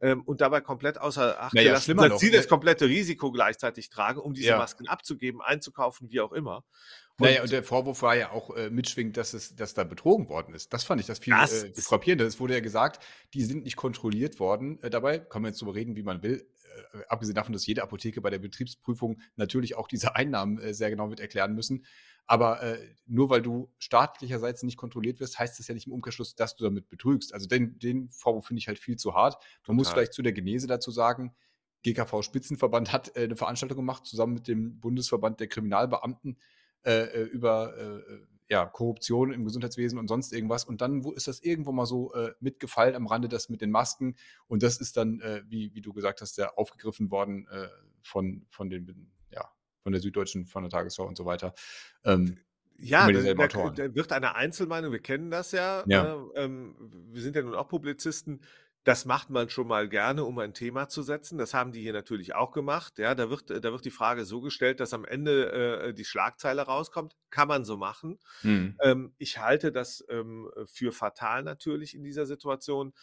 Ähm, 0.00 0.22
und 0.22 0.40
dabei 0.40 0.60
komplett 0.60 0.98
außer 0.98 1.40
Acht 1.40 1.54
naja, 1.54 1.70
gelassen, 1.70 1.96
dass 1.96 2.20
sie 2.20 2.30
das 2.30 2.44
ne? 2.44 2.48
komplette 2.48 2.86
Risiko 2.86 3.32
gleichzeitig 3.32 3.90
tragen, 3.90 4.20
um 4.20 4.32
diese 4.32 4.50
ja. 4.50 4.58
Masken 4.58 4.86
abzugeben, 4.86 5.40
einzukaufen, 5.40 6.08
wie 6.10 6.20
auch 6.20 6.32
immer. 6.32 6.64
Und 7.18 7.26
naja, 7.26 7.42
und 7.42 7.50
der 7.50 7.64
Vorwurf 7.64 8.02
war 8.02 8.16
ja 8.16 8.30
auch 8.30 8.54
äh, 8.54 8.70
mitschwingend, 8.70 9.16
dass, 9.16 9.34
es, 9.34 9.56
dass 9.56 9.74
da 9.74 9.82
betrogen 9.82 10.28
worden 10.28 10.54
ist. 10.54 10.72
Das 10.72 10.84
fand 10.84 11.00
ich 11.00 11.06
das 11.06 11.18
viel 11.18 11.34
das 11.34 11.64
äh, 11.64 11.72
frappierende. 11.74 12.24
Es 12.24 12.38
wurde 12.38 12.54
ja 12.54 12.60
gesagt, 12.60 13.04
die 13.34 13.42
sind 13.42 13.64
nicht 13.64 13.76
kontrolliert 13.76 14.38
worden. 14.38 14.80
Äh, 14.82 14.90
dabei 14.90 15.18
kann 15.18 15.42
man 15.42 15.50
jetzt 15.50 15.60
darüber 15.60 15.74
reden, 15.74 15.96
wie 15.96 16.04
man 16.04 16.22
will. 16.22 16.48
Äh, 16.94 16.98
abgesehen 17.08 17.34
davon, 17.34 17.52
dass 17.52 17.66
jede 17.66 17.82
Apotheke 17.82 18.20
bei 18.20 18.30
der 18.30 18.38
Betriebsprüfung 18.38 19.20
natürlich 19.34 19.76
auch 19.76 19.88
diese 19.88 20.14
Einnahmen 20.14 20.58
äh, 20.60 20.72
sehr 20.74 20.90
genau 20.90 21.10
wird 21.10 21.18
erklären 21.18 21.54
müssen. 21.54 21.84
Aber 22.28 22.62
äh, 22.62 22.78
nur 23.06 23.30
weil 23.30 23.42
du 23.42 23.72
staatlicherseits 23.78 24.62
nicht 24.62 24.76
kontrolliert 24.76 25.18
wirst, 25.18 25.40
heißt 25.40 25.58
das 25.58 25.66
ja 25.66 25.74
nicht 25.74 25.86
im 25.86 25.94
Umkehrschluss, 25.94 26.36
dass 26.36 26.54
du 26.54 26.62
damit 26.62 26.88
betrügst. 26.88 27.34
Also 27.34 27.48
den, 27.48 27.78
den 27.80 28.10
Vorwurf 28.10 28.46
finde 28.46 28.60
ich 28.60 28.68
halt 28.68 28.78
viel 28.78 28.96
zu 28.96 29.14
hart. 29.14 29.34
Man 29.34 29.42
Total. 29.62 29.74
muss 29.74 29.88
vielleicht 29.88 30.12
zu 30.12 30.22
der 30.22 30.32
Genese 30.32 30.68
dazu 30.68 30.92
sagen, 30.92 31.34
GKV 31.84 32.22
Spitzenverband 32.22 32.92
hat 32.92 33.16
äh, 33.16 33.24
eine 33.24 33.34
Veranstaltung 33.34 33.78
gemacht, 33.78 34.06
zusammen 34.06 34.34
mit 34.34 34.46
dem 34.46 34.78
Bundesverband 34.78 35.40
der 35.40 35.48
Kriminalbeamten 35.48 36.38
äh, 36.88 37.04
äh, 37.04 37.22
über 37.24 37.76
äh, 37.76 38.18
ja, 38.48 38.64
Korruption 38.64 39.30
im 39.30 39.44
Gesundheitswesen 39.44 39.98
und 39.98 40.08
sonst 40.08 40.32
irgendwas. 40.32 40.64
Und 40.64 40.80
dann 40.80 41.04
wo 41.04 41.12
ist 41.12 41.28
das 41.28 41.40
irgendwo 41.40 41.70
mal 41.70 41.84
so 41.84 42.14
äh, 42.14 42.32
mitgefallen 42.40 42.94
am 42.94 43.06
Rande, 43.06 43.28
das 43.28 43.50
mit 43.50 43.60
den 43.60 43.70
Masken. 43.70 44.16
Und 44.46 44.62
das 44.62 44.78
ist 44.80 44.96
dann, 44.96 45.20
äh, 45.20 45.42
wie, 45.46 45.74
wie 45.74 45.82
du 45.82 45.92
gesagt 45.92 46.22
hast, 46.22 46.38
ja 46.38 46.54
aufgegriffen 46.54 47.10
worden 47.10 47.46
äh, 47.48 47.68
von, 48.02 48.46
von 48.48 48.70
den, 48.70 49.12
ja, 49.30 49.50
von 49.82 49.92
der 49.92 50.00
Süddeutschen, 50.00 50.46
von 50.46 50.62
der 50.62 50.70
Tagesschau 50.70 51.06
und 51.06 51.18
so 51.18 51.26
weiter. 51.26 51.52
Ähm, 52.04 52.38
ja, 52.78 53.10
da, 53.10 53.34
da, 53.34 53.70
da, 53.70 53.94
wird 53.94 54.12
eine 54.12 54.34
Einzelmeinung, 54.34 54.92
wir 54.92 55.02
kennen 55.02 55.30
das 55.30 55.52
ja. 55.52 55.84
ja. 55.86 56.14
Äh, 56.14 56.44
ähm, 56.44 56.74
wir 57.10 57.20
sind 57.20 57.36
ja 57.36 57.42
nun 57.42 57.54
auch 57.54 57.68
Publizisten. 57.68 58.40
Das 58.88 59.04
macht 59.04 59.28
man 59.28 59.50
schon 59.50 59.68
mal 59.68 59.86
gerne, 59.86 60.24
um 60.24 60.38
ein 60.38 60.54
Thema 60.54 60.88
zu 60.88 61.02
setzen. 61.02 61.36
Das 61.36 61.52
haben 61.52 61.72
die 61.72 61.82
hier 61.82 61.92
natürlich 61.92 62.34
auch 62.34 62.52
gemacht. 62.52 62.98
Ja, 62.98 63.14
da 63.14 63.28
wird, 63.28 63.50
da 63.50 63.70
wird 63.70 63.84
die 63.84 63.90
Frage 63.90 64.24
so 64.24 64.40
gestellt, 64.40 64.80
dass 64.80 64.94
am 64.94 65.04
Ende 65.04 65.52
äh, 65.52 65.92
die 65.92 66.06
Schlagzeile 66.06 66.62
rauskommt. 66.62 67.14
Kann 67.28 67.48
man 67.48 67.66
so 67.66 67.76
machen. 67.76 68.18
Mhm. 68.42 68.78
Ähm, 68.82 69.14
ich 69.18 69.40
halte 69.40 69.72
das 69.72 70.02
ähm, 70.08 70.50
für 70.64 70.92
fatal 70.92 71.42
natürlich 71.42 71.94
in 71.94 72.02
dieser 72.02 72.24
Situation. 72.24 72.94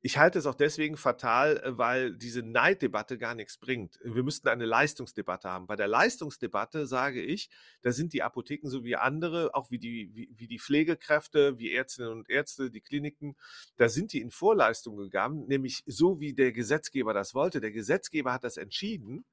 Ich 0.00 0.16
halte 0.16 0.38
es 0.38 0.46
auch 0.46 0.54
deswegen 0.54 0.96
fatal, 0.96 1.56
äh, 1.58 1.76
weil 1.76 2.14
diese 2.14 2.42
Neiddebatte 2.42 3.18
gar 3.18 3.34
nichts 3.34 3.58
bringt. 3.58 3.98
Wir 4.02 4.22
müssten 4.22 4.48
eine 4.48 4.64
Leistungsdebatte 4.64 5.48
haben. 5.48 5.66
Bei 5.66 5.74
der 5.74 5.88
Leistungsdebatte 5.88 6.86
sage 6.86 7.20
ich, 7.20 7.50
da 7.82 7.90
sind 7.90 8.12
die 8.12 8.22
Apotheken 8.22 8.68
so 8.68 8.84
wie 8.84 8.96
andere, 8.96 9.54
auch 9.54 9.70
wie 9.70 9.78
die, 9.78 10.14
wie, 10.14 10.30
wie 10.34 10.46
die 10.46 10.60
Pflegekräfte, 10.60 11.58
wie 11.58 11.72
Ärztinnen 11.72 12.12
und 12.12 12.30
Ärzte, 12.30 12.70
die 12.70 12.80
Kliniken, 12.80 13.36
da 13.76 13.88
sind 13.88 14.12
die 14.12 14.20
in 14.20 14.30
Vorleistung 14.30 14.96
gegangen, 14.96 15.46
nämlich 15.48 15.82
so 15.86 16.20
wie 16.20 16.32
der 16.32 16.52
Gesetzgeber 16.52 17.12
das 17.12 17.34
wollte. 17.34 17.60
Der 17.60 17.72
Gesetzgeber 17.72 18.32
hat 18.32 18.44
das 18.44 18.56
entschieden. 18.56 19.24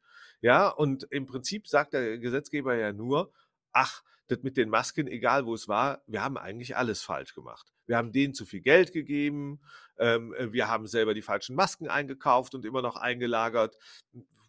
Ja, 0.42 0.68
und 0.70 1.08
im 1.12 1.26
Prinzip 1.26 1.68
sagt 1.68 1.94
der 1.94 2.18
Gesetzgeber 2.18 2.76
ja 2.76 2.92
nur, 2.92 3.32
ach, 3.76 4.02
das 4.28 4.40
mit 4.42 4.58
den 4.58 4.70
Masken, 4.70 5.06
egal 5.06 5.46
wo 5.46 5.54
es 5.54 5.68
war, 5.68 6.02
wir 6.08 6.24
haben 6.24 6.38
eigentlich 6.38 6.76
alles 6.76 7.04
falsch 7.04 7.36
gemacht. 7.36 7.72
Wir 7.86 7.98
haben 7.98 8.12
denen 8.12 8.34
zu 8.34 8.46
viel 8.46 8.62
Geld 8.62 8.92
gegeben, 8.92 9.62
ähm, 10.00 10.34
äh, 10.34 10.52
wir 10.52 10.68
haben 10.68 10.88
selber 10.88 11.14
die 11.14 11.22
falschen 11.22 11.56
Masken 11.56 11.88
eingekauft 11.88 12.56
und 12.56 12.66
immer 12.66 12.82
noch 12.82 12.96
eingelagert. 12.96 13.78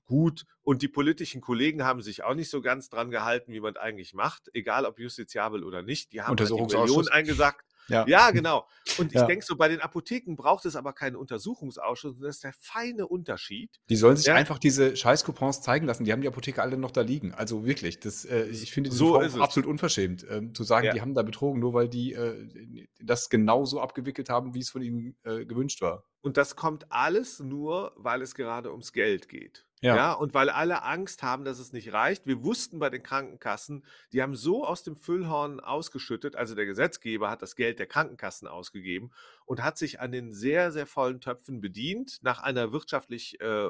Gut, 0.06 0.45
und 0.62 0.83
die 0.83 0.88
politischen 0.88 1.40
Kollegen 1.40 1.85
haben 1.85 2.00
sich 2.00 2.23
auch 2.23 2.35
nicht 2.35 2.49
so 2.49 2.62
ganz 2.62 2.88
dran 2.88 3.11
gehalten, 3.11 3.52
wie 3.52 3.61
man 3.61 3.75
es 3.75 3.80
eigentlich 3.80 4.14
macht, 4.14 4.49
egal 4.54 4.87
ob 4.87 4.99
justiziabel 4.99 5.64
oder 5.64 5.83
nicht. 5.83 6.12
Die 6.12 6.23
haben 6.23 6.38
halt 6.38 6.49
die 6.49 6.76
Millionen 6.76 7.09
eingesagt 7.09 7.66
ja. 7.88 8.07
ja, 8.07 8.31
genau. 8.31 8.66
Und 8.99 9.09
ich 9.09 9.21
ja. 9.21 9.26
denke 9.26 9.45
so, 9.45 9.57
bei 9.57 9.69
den 9.69 9.81
Apotheken 9.81 10.35
braucht 10.37 10.64
es 10.66 10.76
aber 10.76 10.93
keinen 10.93 11.16
Untersuchungsausschuss. 11.16 12.16
Das 12.21 12.37
ist 12.37 12.45
der 12.45 12.52
feine 12.59 13.07
Unterschied. 13.07 13.81
Die 13.88 13.97
sollen 13.97 14.16
sich 14.16 14.26
ja. 14.26 14.35
einfach 14.35 14.59
diese 14.59 14.97
Scheißcoupons 14.97 15.62
zeigen 15.62 15.87
lassen. 15.87 16.05
Die 16.05 16.12
haben 16.12 16.21
die 16.21 16.28
Apotheke 16.28 16.62
alle 16.62 16.76
noch 16.76 16.90
da 16.90 17.02
liegen. 17.02 17.35
Also 17.35 17.66
wirklich, 17.66 18.00
das, 18.00 18.25
äh, 18.25 18.45
ich 18.47 18.73
finde 18.73 18.90
das 18.90 18.99
so 18.99 19.19
absolut 19.19 19.69
unverschämt, 19.69 20.25
äh, 20.25 20.52
zu 20.52 20.64
sagen, 20.64 20.90
die 20.95 21.00
haben 21.00 21.14
da 21.14 21.23
betrogen, 21.23 21.61
nur 21.61 21.75
weil 21.75 21.88
die 21.88 22.12
äh, 22.12 22.87
das 23.00 23.28
genauso 23.28 23.81
abgewickelt 23.81 24.28
haben, 24.28 24.55
wie 24.55 24.61
es 24.61 24.71
von 24.71 24.83
ihnen 24.83 25.16
äh, 25.25 25.45
gewünscht 25.45 25.83
war. 25.83 26.05
Und 26.23 26.37
das 26.37 26.57
kommt 26.57 26.90
alles 26.90 27.40
nur, 27.40 27.93
weil 27.97 28.23
es 28.23 28.35
gerade 28.35 28.71
ums 28.71 28.93
Geld 28.93 29.28
geht. 29.28 29.65
Ja. 29.83 29.97
ja. 29.97 30.12
und 30.12 30.33
weil 30.33 30.49
alle 30.49 30.83
Angst 30.85 31.23
haben, 31.23 31.45
dass 31.45 31.59
es 31.59 31.73
nicht 31.73 31.92
reicht. 31.92 32.26
Wir 32.26 32.42
wussten 32.42 32.78
bei 32.78 32.88
den 32.88 33.02
Krankenkassen, 33.02 33.85
die 34.12 34.23
haben 34.23 34.35
so 34.35 34.64
aus 34.64 34.83
dem 34.83 34.97
Füllhorn 34.97 35.61
ausgeschüttet, 35.61 36.35
also 36.35 36.54
der 36.54 36.66
Gesetzgeber 36.66 37.30
hat 37.30 37.42
das 37.42 37.56
Geld 37.56 37.78
der 37.78 37.87
Krankenkassen 37.87 38.49
ausgegeben 38.49 39.11
und 39.45 39.62
hat 39.62 39.76
sich 39.76 40.00
an 40.00 40.12
den 40.12 40.33
sehr, 40.33 40.73
sehr 40.73 40.87
vollen 40.87 41.21
Töpfen 41.21 41.61
bedient 41.61 42.18
nach 42.23 42.42
einer 42.42 42.73
wirtschaftlich 42.73 43.40
äh, 43.40 43.68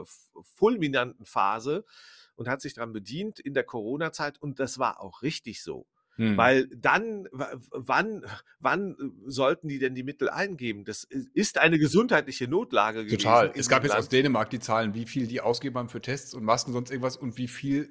fulminanten 0.54 1.26
Phase 1.26 1.84
und 2.36 2.48
hat 2.48 2.60
sich 2.60 2.74
daran 2.74 2.92
bedient 2.92 3.40
in 3.40 3.54
der 3.54 3.64
Corona-Zeit 3.64 4.40
und 4.40 4.60
das 4.60 4.78
war 4.78 5.00
auch 5.00 5.22
richtig 5.22 5.62
so. 5.62 5.86
Hm. 6.16 6.36
Weil 6.36 6.68
dann, 6.68 7.28
wann, 7.30 8.24
wann 8.58 8.96
sollten 9.26 9.68
die 9.68 9.78
denn 9.78 9.94
die 9.94 10.02
Mittel 10.02 10.30
eingeben? 10.30 10.84
Das 10.84 11.04
ist 11.04 11.58
eine 11.58 11.78
gesundheitliche 11.78 12.48
Notlage 12.48 13.04
gewesen. 13.04 13.18
Total. 13.18 13.52
Es 13.54 13.68
gab 13.68 13.82
jetzt 13.82 13.92
Land. 13.92 14.00
aus 14.00 14.08
Dänemark 14.08 14.50
die 14.50 14.60
Zahlen, 14.60 14.94
wie 14.94 15.04
viel 15.04 15.26
die 15.26 15.40
ausgeben 15.40 15.76
haben 15.76 15.88
für 15.88 16.00
Tests 16.00 16.34
und 16.34 16.44
Masken, 16.44 16.72
sonst 16.72 16.90
irgendwas 16.90 17.16
und 17.16 17.36
wie 17.36 17.48
viel 17.48 17.90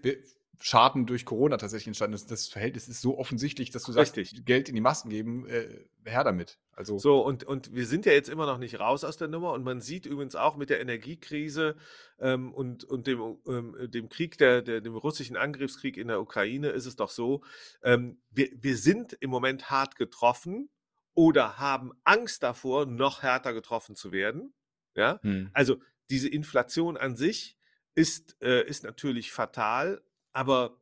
Schaden 0.59 1.05
durch 1.05 1.25
Corona 1.25 1.57
tatsächlich 1.57 1.87
entstanden 1.87 2.15
ist. 2.15 2.31
Das 2.31 2.47
Verhältnis 2.47 2.87
ist 2.87 3.01
so 3.01 3.17
offensichtlich, 3.17 3.71
dass 3.71 3.83
du 3.83 3.91
sagst, 3.91 4.17
Richtig. 4.17 4.45
Geld 4.45 4.69
in 4.69 4.75
die 4.75 4.81
Masken 4.81 5.09
geben, 5.09 5.47
äh, 5.47 5.85
her 6.05 6.23
damit. 6.23 6.59
Also 6.71 6.97
so, 6.97 7.21
und, 7.21 7.43
und 7.43 7.73
wir 7.73 7.85
sind 7.85 8.05
ja 8.05 8.11
jetzt 8.11 8.29
immer 8.29 8.45
noch 8.45 8.57
nicht 8.57 8.79
raus 8.79 9.03
aus 9.03 9.17
der 9.17 9.27
Nummer 9.27 9.53
und 9.53 9.63
man 9.63 9.81
sieht 9.81 10.05
übrigens 10.05 10.35
auch 10.35 10.57
mit 10.57 10.69
der 10.69 10.81
Energiekrise 10.81 11.75
ähm, 12.19 12.53
und, 12.53 12.83
und 12.83 13.07
dem, 13.07 13.37
ähm, 13.47 13.75
dem 13.89 14.09
Krieg, 14.09 14.37
der, 14.37 14.61
der, 14.61 14.81
dem 14.81 14.95
russischen 14.95 15.37
Angriffskrieg 15.37 15.97
in 15.97 16.09
der 16.09 16.21
Ukraine 16.21 16.69
ist 16.69 16.85
es 16.85 16.95
doch 16.95 17.09
so, 17.09 17.43
ähm, 17.81 18.19
wir, 18.29 18.49
wir 18.53 18.77
sind 18.77 19.13
im 19.13 19.29
Moment 19.29 19.69
hart 19.69 19.95
getroffen 19.95 20.69
oder 21.13 21.57
haben 21.57 21.91
Angst 22.03 22.43
davor, 22.43 22.85
noch 22.85 23.23
härter 23.23 23.53
getroffen 23.53 23.95
zu 23.95 24.11
werden. 24.11 24.53
Ja, 24.95 25.19
hm. 25.21 25.49
also 25.53 25.77
diese 26.09 26.29
Inflation 26.29 26.97
an 26.97 27.15
sich 27.15 27.57
ist, 27.95 28.37
äh, 28.41 28.65
ist 28.67 28.83
natürlich 28.83 29.31
fatal, 29.31 30.01
aber 30.35 30.77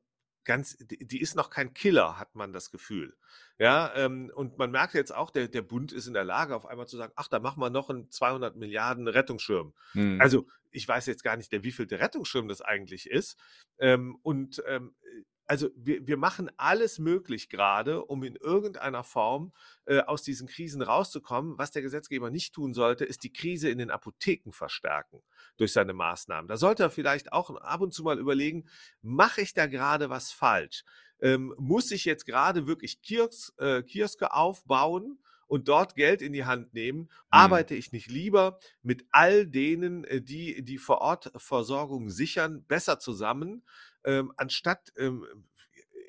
ganz, 0.45 0.77
die, 0.79 1.22
ist 1.22 1.36
noch 1.36 1.50
kein 1.50 1.74
Killer, 1.74 2.19
hat 2.19 2.36
man 2.36 2.51
das 2.53 2.72
Gefühl. 2.72 3.15
Ja, 3.60 3.93
ähm, 3.95 4.31
und 4.36 4.57
man 4.57 4.72
merkt 4.72 4.93
jetzt 4.93 5.13
auch, 5.13 5.31
der, 5.31 5.48
der 5.48 5.62
Bund 5.62 5.93
ist 5.93 6.07
in 6.07 6.13
der 6.13 6.25
Lage, 6.25 6.55
auf 6.55 6.65
einmal 6.65 6.88
zu 6.88 6.98
sagen, 6.98 7.13
ach, 7.15 7.27
da 7.27 7.39
machen 7.39 7.62
wir 7.62 7.69
noch 7.69 7.89
einen 7.89 8.10
200 8.10 8.55
Milliarden 8.55 9.07
Rettungsschirm. 9.07 9.74
Hm. 9.93 10.19
Also, 10.19 10.48
ich 10.72 10.88
weiß 10.88 11.05
jetzt 11.05 11.24
gar 11.24 11.38
nicht, 11.38 11.51
der 11.51 11.63
wievielte 11.63 12.00
Rettungsschirm 12.00 12.48
das 12.48 12.62
eigentlich 12.62 13.10
ist. 13.10 13.38
Ähm, 13.77 14.17
und 14.24 14.62
ähm, 14.67 14.95
also 15.46 15.70
wir, 15.76 16.06
wir 16.08 16.18
machen 16.18 16.50
alles 16.58 17.00
möglich 17.00 17.50
gerade, 17.50 18.06
um 18.06 18.24
in 18.24 18.36
irgendeiner 18.36 19.04
Form 19.04 19.54
äh, 19.86 20.00
aus 20.00 20.24
diesen 20.24 20.48
Krisen 20.48 20.82
rauszukommen. 20.82 21.58
Was 21.58 21.72
der 21.72 21.82
Gesetzgeber 21.82 22.30
nicht 22.30 22.54
tun 22.54 22.74
sollte, 22.74 23.06
ist 23.06 23.24
die 23.24 23.34
Krise 23.34 23.70
in 23.70 23.78
den 23.78 23.92
Apotheken 23.92 24.52
verstärken 24.52 25.22
durch 25.58 25.74
seine 25.74 25.94
Maßnahmen. 25.94 26.48
Da 26.48 26.58
sollte 26.58 26.84
er 26.84 26.90
vielleicht 26.90 27.34
auch 27.34 27.56
ab 27.56 27.82
und 27.82 27.94
zu 27.94 28.04
mal 28.04 28.20
überlegen, 28.20 28.66
mache 29.02 29.42
ich 29.42 29.54
da 29.54 29.68
gerade 29.68 30.10
was 30.10 30.32
falsch? 30.32 30.84
Ähm, 31.20 31.54
muss 31.58 31.92
ich 31.92 32.06
jetzt 32.06 32.26
gerade 32.26 32.68
wirklich 32.68 33.02
Kios, 33.02 33.54
äh, 33.58 33.84
Kioske 33.84 34.34
aufbauen? 34.34 35.20
und 35.54 35.68
dort 35.68 35.94
Geld 35.94 36.24
in 36.24 36.34
die 36.34 36.46
Hand 36.46 36.74
nehmen, 36.74 37.02
mhm. 37.02 37.08
arbeite 37.30 37.76
ich 37.76 37.92
nicht 37.92 38.10
lieber 38.10 38.58
mit 38.82 39.06
all 39.12 39.46
denen, 39.46 40.04
äh, 40.06 40.20
die 40.20 40.64
die 40.64 40.80
vor 40.80 41.00
Ort 41.02 41.32
Versorgung 41.38 42.10
sichern, 42.10 42.64
besser 42.66 42.98
zusammen, 42.98 43.64
ähm, 44.05 44.33
anstatt 44.38 44.91
ähm, 44.98 45.25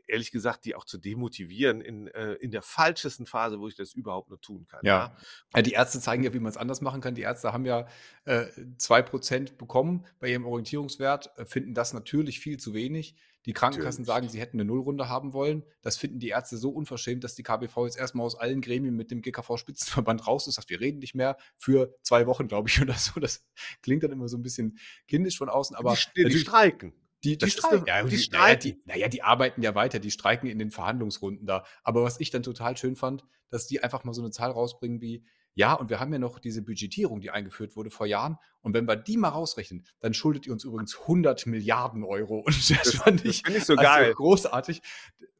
ehrlich 0.06 0.30
gesagt, 0.30 0.64
die 0.64 0.74
auch 0.74 0.84
zu 0.84 0.98
demotivieren 0.98 1.80
in, 1.80 2.08
äh, 2.08 2.34
in 2.34 2.50
der 2.50 2.62
falschesten 2.62 3.26
Phase, 3.26 3.58
wo 3.58 3.68
ich 3.68 3.74
das 3.74 3.94
überhaupt 3.94 4.28
nur 4.28 4.40
tun 4.40 4.66
kann. 4.66 4.80
Ja. 4.82 5.16
ja. 5.54 5.62
Die 5.62 5.72
Ärzte 5.72 6.00
zeigen 6.00 6.22
ja, 6.22 6.32
wie 6.34 6.40
man 6.40 6.50
es 6.50 6.56
anders 6.56 6.80
machen 6.80 7.00
kann. 7.00 7.14
Die 7.14 7.22
Ärzte 7.22 7.52
haben 7.52 7.64
ja 7.64 7.86
äh, 8.24 8.46
2% 8.78 9.56
bekommen 9.56 10.06
bei 10.20 10.28
ihrem 10.28 10.46
Orientierungswert, 10.46 11.30
äh, 11.38 11.44
finden 11.44 11.74
das 11.74 11.92
natürlich 11.92 12.40
viel 12.40 12.58
zu 12.58 12.74
wenig. 12.74 13.16
Die 13.46 13.52
Krankenkassen 13.52 14.04
natürlich. 14.04 14.06
sagen, 14.06 14.28
sie 14.30 14.40
hätten 14.40 14.58
eine 14.58 14.64
Nullrunde 14.64 15.10
haben 15.10 15.34
wollen. 15.34 15.64
Das 15.82 15.98
finden 15.98 16.18
die 16.18 16.28
Ärzte 16.28 16.56
so 16.56 16.70
unverschämt, 16.70 17.24
dass 17.24 17.34
die 17.34 17.42
KBV 17.42 17.84
jetzt 17.84 17.98
erstmal 17.98 18.24
aus 18.24 18.36
allen 18.36 18.62
Gremien 18.62 18.96
mit 18.96 19.10
dem 19.10 19.20
GKV-Spitzenverband 19.20 20.26
raus 20.26 20.46
ist. 20.46 20.54
Sagt, 20.54 20.70
wir 20.70 20.80
reden 20.80 20.98
nicht 20.98 21.14
mehr 21.14 21.36
für 21.58 21.94
zwei 22.00 22.26
Wochen, 22.26 22.48
glaube 22.48 22.70
ich, 22.70 22.80
oder 22.82 22.94
so. 22.94 23.20
Das 23.20 23.44
klingt 23.82 24.02
dann 24.02 24.12
immer 24.12 24.28
so 24.28 24.38
ein 24.38 24.42
bisschen 24.42 24.78
kindisch 25.08 25.36
von 25.36 25.50
außen, 25.50 25.76
aber. 25.76 25.96
Die, 26.16 26.24
die 26.24 26.38
streiken. 26.38 26.94
Die, 27.25 27.38
die, 27.38 27.50
streiken. 27.50 27.87
Ja, 27.87 28.02
die, 28.02 28.19
streiken. 28.19 28.40
Naja, 28.40 28.57
die, 28.57 28.83
naja, 28.85 29.09
die 29.09 29.23
arbeiten 29.23 29.62
ja 29.62 29.75
weiter, 29.75 29.99
die 29.99 30.11
streiken 30.11 30.49
in 30.49 30.59
den 30.59 30.71
Verhandlungsrunden 30.71 31.47
da. 31.47 31.64
Aber 31.83 32.04
was 32.04 32.21
ich 32.21 32.31
dann 32.31 32.43
total 32.43 32.76
schön 32.76 32.97
fand, 32.97 33.25
dass 33.50 33.66
die 33.66 33.83
einfach 33.83 34.04
mal 34.04 34.12
so 34.12 34.23
eine 34.23 34.31
Zahl 34.31 34.50
rausbringen 34.50 35.00
wie, 35.00 35.25
ja, 35.54 35.73
und 35.73 35.88
wir 35.88 36.00
haben 36.00 36.12
ja 36.12 36.18
noch 36.18 36.38
diese 36.40 36.62
Budgetierung, 36.62 37.20
die 37.20 37.31
eingeführt 37.31 37.77
wurde 37.77 37.90
vor 37.90 38.07
Jahren. 38.07 38.38
Und 38.61 38.75
wenn 38.75 38.87
wir 38.87 38.96
die 38.96 39.16
mal 39.16 39.29
rausrechnen, 39.29 39.87
dann 40.01 40.12
schuldet 40.12 40.46
ihr 40.46 40.53
uns 40.53 40.64
übrigens 40.64 40.98
100 41.01 41.46
Milliarden 41.46 42.03
Euro. 42.03 42.38
Und 42.46 42.70
das, 42.70 42.79
das 42.85 42.94
fand 42.96 43.25
ich, 43.25 43.42
das 43.42 43.55
ich 43.55 43.64
so 43.64 43.75
also 43.75 43.83
geil. 43.83 44.12
großartig. 44.14 44.83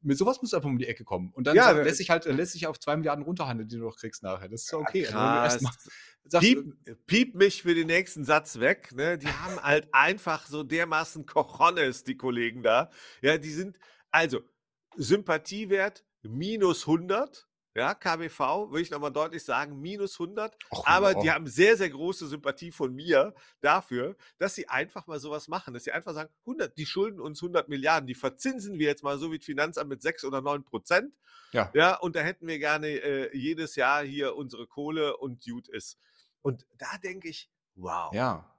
Mit 0.05 0.19
sowas 0.19 0.41
muss 0.43 0.53
einfach 0.55 0.69
um 0.69 0.79
die 0.79 0.87
Ecke 0.87 1.05
kommen. 1.05 1.31
Und 1.33 1.47
dann 1.47 1.57
ja, 1.57 1.71
lässt 1.71 1.97
sich 1.97 2.11
halt, 2.11 2.27
lässt 2.27 2.53
sich 2.53 2.67
auf 2.67 2.79
zwei 2.79 2.97
Milliarden 2.97 3.25
runterhandeln, 3.25 3.69
die 3.69 3.77
du 3.77 3.85
noch 3.85 3.97
kriegst 3.97 4.23
nachher. 4.23 4.49
Das 4.49 4.65
ist 4.65 4.75
okay. 4.75 5.03
Ja, 5.05 5.11
krass. 5.11 5.65
Also, 6.25 6.39
piep, 6.41 7.07
piep, 7.07 7.35
mich 7.35 7.63
für 7.63 7.75
den 7.75 7.87
nächsten 7.87 8.25
Satz 8.25 8.61
weg. 8.61 8.93
Ne? 8.95 9.19
Die 9.19 9.29
haben 9.29 9.61
halt 9.63 9.89
einfach 9.93 10.47
so 10.47 10.63
dermaßen 10.63 11.27
Cojones, 11.27 12.05
die 12.05 12.17
Kollegen 12.17 12.63
da. 12.63 12.91
Ja, 13.23 13.39
die 13.39 13.51
sind, 13.51 13.79
also, 14.11 14.41
Sympathiewert 14.97 16.05
minus 16.23 16.87
100 16.87 17.49
ja, 17.75 17.93
KBV, 17.93 18.71
würde 18.71 18.83
ich 18.83 18.91
nochmal 18.91 19.13
deutlich 19.13 19.45
sagen, 19.45 19.81
minus 19.81 20.21
100. 20.21 20.57
Och, 20.71 20.87
aber 20.87 21.15
oh. 21.17 21.23
die 21.23 21.31
haben 21.31 21.49
sehr, 21.49 21.77
sehr 21.77 21.91
große 21.91 22.29
Sympathie 22.29 22.71
von 22.71 22.95
mir 22.95 23.35
dafür, 23.61 24.17
dass 24.39 24.55
sie 24.55 24.69
einfach 24.69 25.09
mal 25.09 25.19
sowas 25.19 25.49
machen, 25.49 25.75
dass 25.75 25.85
sie 25.85 25.93
einfach 25.93 26.15
sagen, 26.15 26.31
100, 26.41 26.79
die 26.79 26.87
schulden 26.87 27.21
uns 27.21 27.43
100 27.43 27.69
Milliarden, 27.69 28.07
die 28.07 28.15
verzinsen 28.15 28.79
wir 28.79 28.87
jetzt 28.87 29.03
mal 29.03 29.19
so 29.19 29.33
wie 29.33 29.39
das 29.39 29.47
Finanzamt 29.47 29.91
mit 29.91 30.03
6 30.03 30.25
oder 30.25 30.41
9 30.41 30.63
Prozent. 30.65 31.15
Ja. 31.53 31.71
ja, 31.75 31.97
und 31.97 32.17
da 32.17 32.21
hätten 32.21 32.47
wir 32.47 32.59
gerne 32.59 32.89
äh, 32.89 33.37
jedes 33.37 33.77
Jahr 33.77 34.05
hier 34.05 34.37
unsere 34.37 34.67
Kohle 34.67 35.17
und 35.17 35.45
gut 35.45 35.69
ist. 35.69 35.99
Und 36.43 36.67
da 36.79 36.99
denke 37.03 37.29
ich, 37.29 37.51
wow. 37.75 38.13
Ja, 38.13 38.51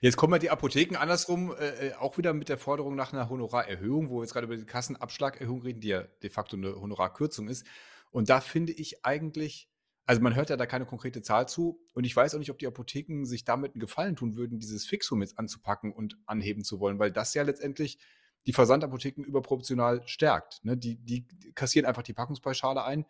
Jetzt 0.00 0.16
kommen 0.16 0.32
ja 0.34 0.38
die 0.38 0.50
Apotheken 0.50 0.96
andersrum 0.96 1.54
äh, 1.56 1.88
äh, 1.88 1.94
auch 1.94 2.16
wieder 2.16 2.32
mit 2.34 2.48
der 2.48 2.58
Forderung 2.58 2.94
nach 2.94 3.12
einer 3.12 3.28
Honorarerhöhung, 3.28 4.10
wo 4.10 4.18
wir 4.18 4.22
jetzt 4.22 4.32
gerade 4.32 4.46
über 4.46 4.56
die 4.56 4.64
Kassenabschlagerhöhung 4.64 5.62
reden, 5.62 5.80
die 5.80 5.88
ja 5.88 6.02
de 6.02 6.30
facto 6.30 6.56
eine 6.56 6.80
Honorarkürzung 6.80 7.48
ist. 7.48 7.66
Und 8.12 8.30
da 8.30 8.40
finde 8.40 8.72
ich 8.72 9.04
eigentlich, 9.04 9.68
also 10.06 10.22
man 10.22 10.36
hört 10.36 10.50
ja 10.50 10.56
da 10.56 10.66
keine 10.66 10.86
konkrete 10.86 11.22
Zahl 11.22 11.48
zu 11.48 11.80
und 11.94 12.04
ich 12.04 12.14
weiß 12.14 12.34
auch 12.34 12.38
nicht, 12.38 12.50
ob 12.50 12.58
die 12.58 12.66
Apotheken 12.66 13.24
sich 13.24 13.44
damit 13.44 13.74
einen 13.74 13.80
Gefallen 13.80 14.14
tun 14.14 14.36
würden, 14.36 14.60
dieses 14.60 14.86
Fixum 14.86 15.22
jetzt 15.22 15.38
anzupacken 15.38 15.92
und 15.92 16.18
anheben 16.26 16.62
zu 16.62 16.78
wollen, 16.78 16.98
weil 16.98 17.10
das 17.10 17.34
ja 17.34 17.42
letztendlich 17.42 17.98
die 18.46 18.52
Versandapotheken 18.52 19.22
überproportional 19.24 20.02
stärkt. 20.06 20.64
Ne? 20.64 20.76
Die, 20.76 20.96
die 20.96 21.26
kassieren 21.54 21.86
einfach 21.86 22.02
die 22.02 22.12
Packungspauschale 22.12 22.84
ein. 22.84 23.06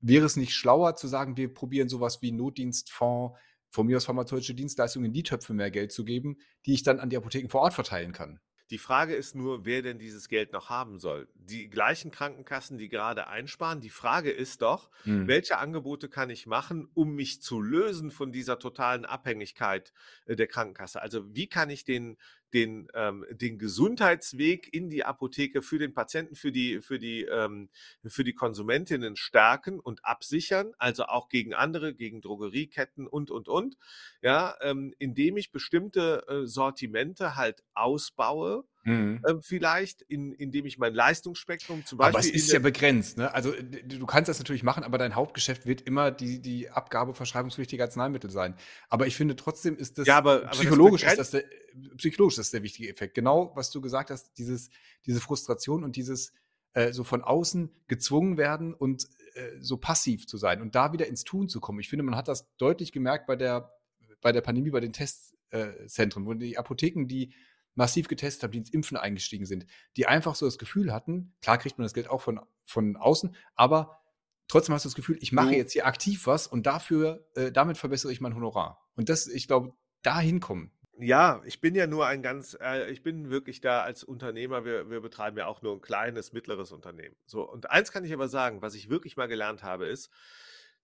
Wäre 0.00 0.26
es 0.26 0.36
nicht 0.36 0.54
schlauer 0.54 0.96
zu 0.96 1.06
sagen, 1.06 1.36
wir 1.36 1.52
probieren 1.52 1.88
sowas 1.88 2.22
wie 2.22 2.32
Notdienstfonds, 2.32 3.38
von 3.72 3.86
mir 3.86 3.96
aus 3.96 4.04
pharmazeutische 4.04 4.54
Dienstleistungen 4.54 5.06
in 5.06 5.12
die 5.12 5.22
Töpfe 5.22 5.54
mehr 5.54 5.70
Geld 5.70 5.92
zu 5.92 6.04
geben, 6.04 6.36
die 6.66 6.74
ich 6.74 6.82
dann 6.82 7.00
an 7.00 7.08
die 7.08 7.16
Apotheken 7.16 7.48
vor 7.48 7.62
Ort 7.62 7.74
verteilen 7.74 8.12
kann? 8.12 8.38
Die 8.72 8.78
Frage 8.78 9.14
ist 9.14 9.34
nur, 9.34 9.66
wer 9.66 9.82
denn 9.82 9.98
dieses 9.98 10.28
Geld 10.28 10.54
noch 10.54 10.70
haben 10.70 10.98
soll. 10.98 11.28
Die 11.34 11.68
gleichen 11.68 12.10
Krankenkassen, 12.10 12.78
die 12.78 12.88
gerade 12.88 13.26
einsparen. 13.26 13.82
Die 13.82 13.90
Frage 13.90 14.30
ist 14.30 14.62
doch, 14.62 14.88
hm. 15.02 15.28
welche 15.28 15.58
Angebote 15.58 16.08
kann 16.08 16.30
ich 16.30 16.46
machen, 16.46 16.88
um 16.94 17.14
mich 17.14 17.42
zu 17.42 17.60
lösen 17.60 18.10
von 18.10 18.32
dieser 18.32 18.58
totalen 18.58 19.04
Abhängigkeit 19.04 19.92
äh, 20.24 20.36
der 20.36 20.46
Krankenkasse? 20.46 21.02
Also 21.02 21.22
wie 21.34 21.48
kann 21.48 21.68
ich 21.68 21.84
den, 21.84 22.16
den, 22.54 22.88
ähm, 22.94 23.24
den 23.30 23.58
Gesundheitsweg 23.58 24.72
in 24.72 24.90
die 24.90 25.04
Apotheke 25.04 25.62
für 25.62 25.78
den 25.78 25.94
Patienten, 25.94 26.34
für 26.36 26.52
die, 26.52 26.80
für 26.80 26.98
die, 26.98 27.22
ähm, 27.22 27.68
für 28.06 28.24
die 28.24 28.34
Konsumentinnen 28.34 29.16
stärken 29.16 29.80
und 29.80 30.04
absichern, 30.04 30.72
also 30.78 31.04
auch 31.04 31.28
gegen 31.28 31.54
andere, 31.54 31.94
gegen 31.94 32.20
Drogerieketten 32.20 33.06
und, 33.06 33.30
und, 33.30 33.48
und, 33.48 33.76
ja, 34.22 34.54
ähm, 34.60 34.94
indem 34.98 35.36
ich 35.36 35.52
bestimmte 35.52 36.24
äh, 36.28 36.46
Sortimente 36.46 37.36
halt 37.36 37.62
ausbaue, 37.74 38.64
Mhm. 38.84 39.22
Ähm, 39.28 39.42
vielleicht, 39.42 40.02
in, 40.02 40.32
indem 40.32 40.66
ich 40.66 40.78
mein 40.78 40.92
Leistungsspektrum 40.92 41.84
zum 41.84 41.98
Beispiel. 41.98 42.16
Aber 42.16 42.18
es 42.18 42.30
ist 42.30 42.52
ja 42.52 42.58
begrenzt, 42.58 43.16
ne? 43.16 43.32
Also 43.32 43.52
du 43.52 44.06
kannst 44.06 44.28
das 44.28 44.38
natürlich 44.38 44.64
machen, 44.64 44.82
aber 44.82 44.98
dein 44.98 45.14
Hauptgeschäft 45.14 45.66
wird 45.66 45.82
immer 45.82 46.10
die, 46.10 46.40
die 46.40 46.68
Abgabe 46.68 47.14
verschreibungspflichtiger 47.14 47.84
Arzneimittel 47.84 48.30
sein. 48.30 48.56
Aber 48.88 49.06
ich 49.06 49.14
finde 49.14 49.36
trotzdem 49.36 49.76
ist 49.76 49.98
das 49.98 50.08
ja, 50.08 50.18
aber, 50.18 50.46
psychologisch, 50.48 51.04
aber 51.04 51.16
das 51.16 51.28
ist 51.28 51.34
das 51.34 51.42
der, 51.42 51.96
psychologisch 51.96 52.38
ist 52.38 52.52
der 52.52 52.62
wichtige 52.62 52.88
Effekt. 52.88 53.14
Genau, 53.14 53.52
was 53.54 53.70
du 53.70 53.80
gesagt 53.80 54.10
hast, 54.10 54.36
dieses, 54.38 54.68
diese 55.06 55.20
Frustration 55.20 55.84
und 55.84 55.94
dieses 55.94 56.32
äh, 56.74 56.92
so 56.92 57.04
von 57.04 57.22
außen 57.22 57.70
gezwungen 57.86 58.36
werden 58.36 58.74
und 58.74 59.06
äh, 59.34 59.60
so 59.60 59.76
passiv 59.76 60.26
zu 60.26 60.38
sein 60.38 60.60
und 60.60 60.74
da 60.74 60.92
wieder 60.92 61.06
ins 61.06 61.22
Tun 61.22 61.48
zu 61.48 61.60
kommen. 61.60 61.78
Ich 61.78 61.88
finde, 61.88 62.02
man 62.02 62.16
hat 62.16 62.28
das 62.28 62.48
deutlich 62.56 62.90
gemerkt 62.90 63.26
bei 63.26 63.36
der, 63.36 63.72
bei 64.20 64.32
der 64.32 64.40
Pandemie, 64.40 64.70
bei 64.70 64.80
den 64.80 64.92
Testzentren, 64.92 66.26
wo 66.26 66.34
die 66.34 66.58
Apotheken, 66.58 67.06
die 67.06 67.32
massiv 67.74 68.08
getestet 68.08 68.42
habe, 68.42 68.52
die 68.52 68.58
ins 68.58 68.70
Impfen 68.70 68.96
eingestiegen 68.96 69.46
sind, 69.46 69.66
die 69.96 70.06
einfach 70.06 70.34
so 70.34 70.46
das 70.46 70.58
Gefühl 70.58 70.92
hatten, 70.92 71.34
klar 71.40 71.58
kriegt 71.58 71.78
man 71.78 71.84
das 71.84 71.94
Geld 71.94 72.08
auch 72.08 72.20
von, 72.20 72.40
von 72.64 72.96
außen, 72.96 73.34
aber 73.54 74.02
trotzdem 74.48 74.74
hast 74.74 74.84
du 74.84 74.88
das 74.88 74.96
Gefühl, 74.96 75.18
ich 75.20 75.32
mache 75.32 75.54
jetzt 75.54 75.72
hier 75.72 75.86
aktiv 75.86 76.26
was 76.26 76.46
und 76.46 76.66
dafür, 76.66 77.26
äh, 77.34 77.50
damit 77.50 77.78
verbessere 77.78 78.12
ich 78.12 78.20
mein 78.20 78.34
Honorar. 78.34 78.86
Und 78.96 79.08
das, 79.08 79.26
ich 79.26 79.46
glaube, 79.46 79.72
da 80.02 80.20
hinkommen. 80.20 80.70
Ja, 80.98 81.40
ich 81.46 81.60
bin 81.60 81.74
ja 81.74 81.86
nur 81.86 82.06
ein 82.06 82.22
ganz, 82.22 82.56
äh, 82.60 82.90
ich 82.90 83.02
bin 83.02 83.30
wirklich 83.30 83.60
da 83.60 83.82
als 83.82 84.04
Unternehmer, 84.04 84.64
wir, 84.64 84.90
wir 84.90 85.00
betreiben 85.00 85.38
ja 85.38 85.46
auch 85.46 85.62
nur 85.62 85.74
ein 85.74 85.80
kleines, 85.80 86.32
mittleres 86.32 86.70
Unternehmen. 86.70 87.16
So, 87.26 87.48
und 87.48 87.70
eins 87.70 87.92
kann 87.92 88.04
ich 88.04 88.12
aber 88.12 88.28
sagen, 88.28 88.60
was 88.60 88.74
ich 88.74 88.90
wirklich 88.90 89.16
mal 89.16 89.26
gelernt 89.26 89.62
habe, 89.62 89.86
ist, 89.86 90.10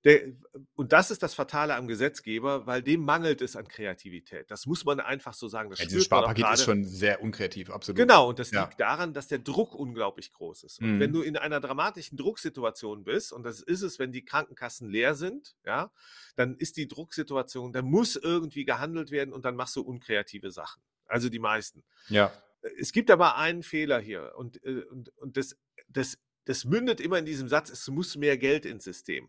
der, 0.04 0.32
und 0.76 0.92
das 0.92 1.10
ist 1.10 1.24
das 1.24 1.34
Fatale 1.34 1.74
am 1.74 1.88
Gesetzgeber, 1.88 2.66
weil 2.66 2.82
dem 2.82 3.04
mangelt 3.04 3.42
es 3.42 3.56
an 3.56 3.66
Kreativität. 3.66 4.48
Das 4.48 4.66
muss 4.66 4.84
man 4.84 5.00
einfach 5.00 5.34
so 5.34 5.48
sagen. 5.48 5.70
Das 5.70 5.80
ja, 5.80 5.86
dieses 5.86 6.04
Sparpaket 6.04 6.46
ist 6.52 6.64
schon 6.64 6.84
sehr 6.84 7.20
unkreativ, 7.20 7.70
absolut. 7.70 7.98
Genau, 7.98 8.28
und 8.28 8.38
das 8.38 8.52
ja. 8.52 8.64
liegt 8.64 8.78
daran, 8.78 9.12
dass 9.12 9.26
der 9.26 9.40
Druck 9.40 9.74
unglaublich 9.74 10.32
groß 10.32 10.62
ist. 10.62 10.80
Und 10.80 10.94
mhm. 10.94 11.00
wenn 11.00 11.12
du 11.12 11.22
in 11.22 11.36
einer 11.36 11.58
dramatischen 11.58 12.16
Drucksituation 12.16 13.02
bist, 13.02 13.32
und 13.32 13.42
das 13.42 13.60
ist 13.60 13.82
es, 13.82 13.98
wenn 13.98 14.12
die 14.12 14.24
Krankenkassen 14.24 14.88
leer 14.88 15.16
sind, 15.16 15.56
ja, 15.66 15.90
dann 16.36 16.56
ist 16.56 16.76
die 16.76 16.86
Drucksituation, 16.86 17.72
da 17.72 17.82
muss 17.82 18.14
irgendwie 18.14 18.64
gehandelt 18.64 19.10
werden 19.10 19.32
und 19.32 19.44
dann 19.44 19.56
machst 19.56 19.74
du 19.74 19.82
unkreative 19.82 20.52
Sachen. 20.52 20.80
Also 21.06 21.28
die 21.28 21.40
meisten. 21.40 21.82
Ja. 22.08 22.32
Es 22.78 22.92
gibt 22.92 23.10
aber 23.10 23.36
einen 23.36 23.64
Fehler 23.64 23.98
hier 23.98 24.32
und, 24.36 24.62
äh, 24.64 24.84
und, 24.90 25.08
und 25.18 25.36
das, 25.36 25.56
das, 25.88 26.18
das 26.44 26.64
mündet 26.64 27.00
immer 27.00 27.18
in 27.18 27.24
diesem 27.24 27.48
Satz, 27.48 27.70
es 27.70 27.88
muss 27.88 28.16
mehr 28.16 28.38
Geld 28.38 28.64
ins 28.64 28.84
System. 28.84 29.28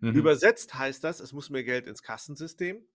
Mhm. 0.00 0.14
Übersetzt 0.14 0.74
heißt 0.74 1.02
das, 1.04 1.20
es 1.20 1.32
muss 1.32 1.50
mehr 1.50 1.64
Geld 1.64 1.86
ins 1.86 2.02
Kassensystem. 2.02 2.86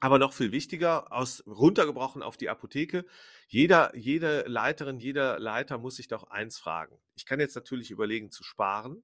Aber 0.00 0.18
noch 0.18 0.32
viel 0.32 0.52
wichtiger, 0.52 1.12
aus, 1.12 1.42
runtergebrochen 1.46 2.22
auf 2.22 2.36
die 2.36 2.50
Apotheke. 2.50 3.06
Jeder, 3.48 3.96
jede 3.96 4.42
Leiterin, 4.42 4.98
jeder 4.98 5.38
Leiter 5.38 5.78
muss 5.78 5.96
sich 5.96 6.08
doch 6.08 6.24
eins 6.24 6.58
fragen. 6.58 6.98
Ich 7.14 7.24
kann 7.26 7.40
jetzt 7.40 7.54
natürlich 7.54 7.90
überlegen 7.90 8.30
zu 8.30 8.42
sparen. 8.44 9.02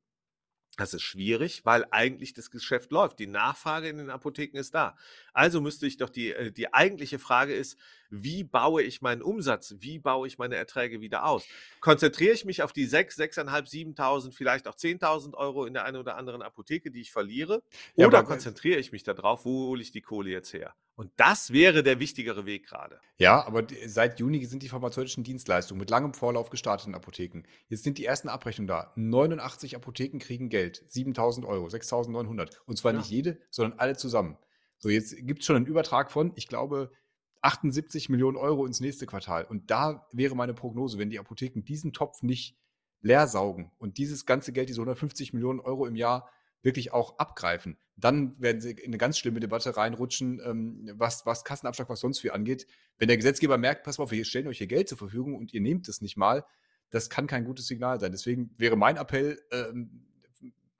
Das 0.76 0.94
ist 0.94 1.02
schwierig, 1.02 1.64
weil 1.64 1.84
eigentlich 1.90 2.32
das 2.32 2.50
Geschäft 2.50 2.90
läuft. 2.92 3.18
Die 3.18 3.26
Nachfrage 3.26 3.88
in 3.88 3.98
den 3.98 4.08
Apotheken 4.08 4.56
ist 4.58 4.74
da. 4.74 4.96
Also 5.32 5.60
müsste 5.60 5.86
ich 5.86 5.96
doch 5.96 6.08
die, 6.08 6.32
äh, 6.32 6.52
die 6.52 6.72
eigentliche 6.72 7.18
Frage 7.18 7.54
ist, 7.54 7.78
wie 8.08 8.44
baue 8.44 8.82
ich 8.82 9.02
meinen 9.02 9.22
Umsatz? 9.22 9.74
Wie 9.78 9.98
baue 9.98 10.26
ich 10.26 10.38
meine 10.38 10.56
Erträge 10.56 11.00
wieder 11.00 11.26
aus? 11.26 11.44
Konzentriere 11.80 12.32
ich 12.32 12.44
mich 12.44 12.62
auf 12.62 12.72
die 12.72 12.86
6, 12.86 13.18
6.500, 13.18 13.96
7.000, 13.96 14.32
vielleicht 14.32 14.66
auch 14.68 14.74
10.000 14.74 15.34
Euro 15.34 15.66
in 15.66 15.74
der 15.74 15.84
einen 15.84 15.96
oder 15.96 16.16
anderen 16.16 16.42
Apotheke, 16.42 16.90
die 16.90 17.02
ich 17.02 17.12
verliere? 17.12 17.62
Ja, 17.96 18.06
oder 18.06 18.22
konzentriere 18.22 18.78
ich 18.78 18.90
mich 18.90 19.02
darauf, 19.02 19.44
wo 19.44 19.68
hole 19.68 19.82
ich 19.82 19.92
die 19.92 20.02
Kohle 20.02 20.30
jetzt 20.30 20.52
her? 20.52 20.74
Und 21.00 21.12
das 21.16 21.50
wäre 21.50 21.82
der 21.82 21.98
wichtigere 21.98 22.44
Weg 22.44 22.66
gerade. 22.66 23.00
Ja, 23.16 23.46
aber 23.46 23.66
seit 23.86 24.20
Juni 24.20 24.44
sind 24.44 24.62
die 24.62 24.68
pharmazeutischen 24.68 25.24
Dienstleistungen 25.24 25.80
mit 25.80 25.88
langem 25.88 26.12
Vorlauf 26.12 26.50
gestartet 26.50 26.88
in 26.88 26.94
Apotheken. 26.94 27.44
Jetzt 27.68 27.84
sind 27.84 27.96
die 27.96 28.04
ersten 28.04 28.28
Abrechnungen 28.28 28.68
da. 28.68 28.92
89 28.96 29.76
Apotheken 29.76 30.18
kriegen 30.18 30.50
Geld. 30.50 30.84
7.000 30.90 31.46
Euro, 31.46 31.68
6.900. 31.68 32.58
Und 32.66 32.76
zwar 32.76 32.92
ja. 32.92 32.98
nicht 32.98 33.08
jede, 33.08 33.40
sondern 33.48 33.78
alle 33.78 33.96
zusammen. 33.96 34.36
So, 34.76 34.90
jetzt 34.90 35.16
gibt 35.26 35.40
es 35.40 35.46
schon 35.46 35.56
einen 35.56 35.64
Übertrag 35.64 36.12
von, 36.12 36.32
ich 36.34 36.48
glaube, 36.48 36.92
78 37.40 38.10
Millionen 38.10 38.36
Euro 38.36 38.66
ins 38.66 38.80
nächste 38.80 39.06
Quartal. 39.06 39.46
Und 39.46 39.70
da 39.70 40.06
wäre 40.12 40.34
meine 40.34 40.52
Prognose, 40.52 40.98
wenn 40.98 41.08
die 41.08 41.18
Apotheken 41.18 41.62
diesen 41.62 41.94
Topf 41.94 42.20
nicht 42.20 42.58
leer 43.00 43.26
saugen 43.26 43.72
und 43.78 43.96
dieses 43.96 44.26
ganze 44.26 44.52
Geld, 44.52 44.68
diese 44.68 44.82
150 44.82 45.32
Millionen 45.32 45.60
Euro 45.60 45.86
im 45.86 45.96
Jahr, 45.96 46.28
wirklich 46.62 46.92
auch 46.92 47.18
abgreifen, 47.18 47.78
dann 47.96 48.40
werden 48.40 48.60
sie 48.60 48.72
in 48.72 48.86
eine 48.86 48.98
ganz 48.98 49.18
schlimme 49.18 49.40
Debatte 49.40 49.76
reinrutschen, 49.76 50.40
ähm, 50.44 50.90
was, 50.94 51.26
was 51.26 51.44
Kassenabschlag, 51.44 51.88
was 51.88 52.00
sonst 52.00 52.20
viel 52.20 52.32
angeht. 52.32 52.66
Wenn 52.98 53.08
der 53.08 53.16
Gesetzgeber 53.16 53.58
merkt, 53.58 53.84
pass 53.84 53.98
mal 53.98 54.04
auf, 54.04 54.10
wir 54.10 54.24
stellen 54.24 54.46
euch 54.46 54.58
hier 54.58 54.66
Geld 54.66 54.88
zur 54.88 54.98
Verfügung 54.98 55.36
und 55.36 55.52
ihr 55.52 55.60
nehmt 55.60 55.88
es 55.88 56.00
nicht 56.00 56.16
mal, 56.16 56.44
das 56.90 57.08
kann 57.08 57.26
kein 57.26 57.44
gutes 57.44 57.66
Signal 57.66 58.00
sein. 58.00 58.12
Deswegen 58.12 58.54
wäre 58.58 58.76
mein 58.76 58.96
Appell, 58.96 59.40
ähm, 59.52 60.06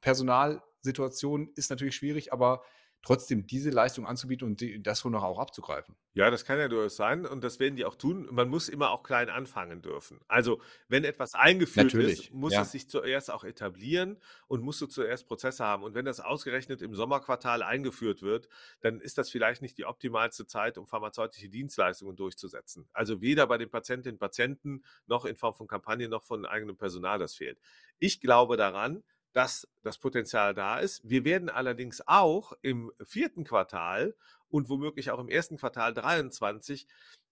Personalsituation 0.01 1.51
ist 1.55 1.71
natürlich 1.71 1.95
schwierig, 1.95 2.33
aber 2.33 2.62
trotzdem 3.02 3.46
diese 3.46 3.70
Leistung 3.70 4.06
anzubieten 4.06 4.46
und 4.46 4.60
die, 4.60 4.82
das 4.82 5.04
wohl 5.04 5.10
noch 5.10 5.22
auch 5.22 5.38
abzugreifen. 5.38 5.96
Ja, 6.12 6.30
das 6.30 6.44
kann 6.44 6.58
ja 6.58 6.68
durchaus 6.68 6.96
sein 6.96 7.24
und 7.24 7.42
das 7.42 7.58
werden 7.60 7.76
die 7.76 7.84
auch 7.84 7.94
tun. 7.94 8.28
Man 8.30 8.48
muss 8.48 8.68
immer 8.68 8.90
auch 8.90 9.02
klein 9.02 9.30
anfangen 9.30 9.80
dürfen. 9.80 10.20
Also, 10.28 10.60
wenn 10.88 11.04
etwas 11.04 11.34
eingeführt 11.34 11.86
Natürlich, 11.86 12.24
ist, 12.24 12.34
muss 12.34 12.52
ja. 12.52 12.62
es 12.62 12.72
sich 12.72 12.88
zuerst 12.88 13.30
auch 13.30 13.44
etablieren 13.44 14.18
und 14.48 14.62
musst 14.62 14.80
du 14.80 14.86
zuerst 14.86 15.28
Prozesse 15.28 15.64
haben. 15.64 15.82
Und 15.82 15.94
wenn 15.94 16.04
das 16.04 16.20
ausgerechnet 16.20 16.82
im 16.82 16.94
Sommerquartal 16.94 17.62
eingeführt 17.62 18.22
wird, 18.22 18.48
dann 18.80 19.00
ist 19.00 19.18
das 19.18 19.30
vielleicht 19.30 19.62
nicht 19.62 19.78
die 19.78 19.86
optimalste 19.86 20.46
Zeit, 20.46 20.76
um 20.76 20.86
pharmazeutische 20.86 21.48
Dienstleistungen 21.48 22.16
durchzusetzen. 22.16 22.88
Also 22.92 23.20
weder 23.22 23.46
bei 23.46 23.56
den 23.56 23.70
Patientinnen 23.70 24.16
und 24.16 24.20
Patienten 24.20 24.84
noch 25.06 25.24
in 25.24 25.36
Form 25.36 25.54
von 25.54 25.68
Kampagnen 25.68 26.10
noch 26.10 26.24
von 26.24 26.44
eigenem 26.44 26.76
Personal, 26.76 27.18
das 27.18 27.34
fehlt. 27.34 27.60
Ich 27.98 28.20
glaube 28.20 28.56
daran, 28.56 29.04
dass 29.33 29.69
das 29.83 29.99
Potenzial 29.99 30.55
da 30.55 30.79
ist. 30.79 31.01
Wir 31.09 31.25
werden 31.25 31.49
allerdings 31.49 32.03
auch 32.07 32.53
im 32.62 32.93
vierten 33.05 33.45
Quartal 33.45 34.14
und 34.49 34.69
womöglich 34.69 35.11
auch 35.11 35.19
im 35.19 35.29
ersten 35.29 35.57
Quartal 35.57 35.95
23 35.95 36.87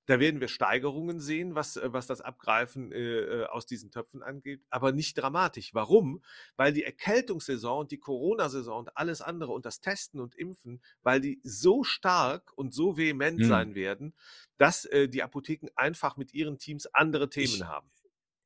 da 0.08 0.18
werden 0.18 0.40
wir 0.40 0.48
Steigerungen 0.48 1.20
sehen, 1.20 1.54
was, 1.54 1.76
äh, 1.76 1.92
was 1.92 2.06
das 2.06 2.22
Abgreifen 2.22 2.92
äh, 2.92 2.98
äh, 2.98 3.44
aus 3.44 3.66
diesen 3.66 3.90
Töpfen 3.90 4.22
angeht, 4.22 4.62
aber 4.70 4.90
nicht 4.90 5.18
dramatisch. 5.18 5.74
Warum? 5.74 6.22
Weil 6.56 6.72
die 6.72 6.82
Erkältungssaison 6.82 7.80
und 7.80 7.90
die 7.90 7.98
Corona-Saison 7.98 8.78
und 8.78 8.96
alles 8.96 9.20
andere 9.20 9.52
und 9.52 9.66
das 9.66 9.80
Testen 9.80 10.18
und 10.18 10.34
Impfen, 10.34 10.80
weil 11.02 11.20
die 11.20 11.40
so 11.44 11.84
stark 11.84 12.52
und 12.56 12.72
so 12.72 12.96
vehement 12.96 13.38
mhm. 13.38 13.44
sein 13.44 13.74
werden, 13.74 14.14
dass 14.56 14.86
äh, 14.86 15.08
die 15.08 15.22
Apotheken 15.22 15.68
einfach 15.76 16.16
mit 16.16 16.32
ihren 16.32 16.56
Teams 16.56 16.86
andere 16.94 17.28
Themen 17.28 17.56
ich, 17.56 17.64
haben. 17.64 17.90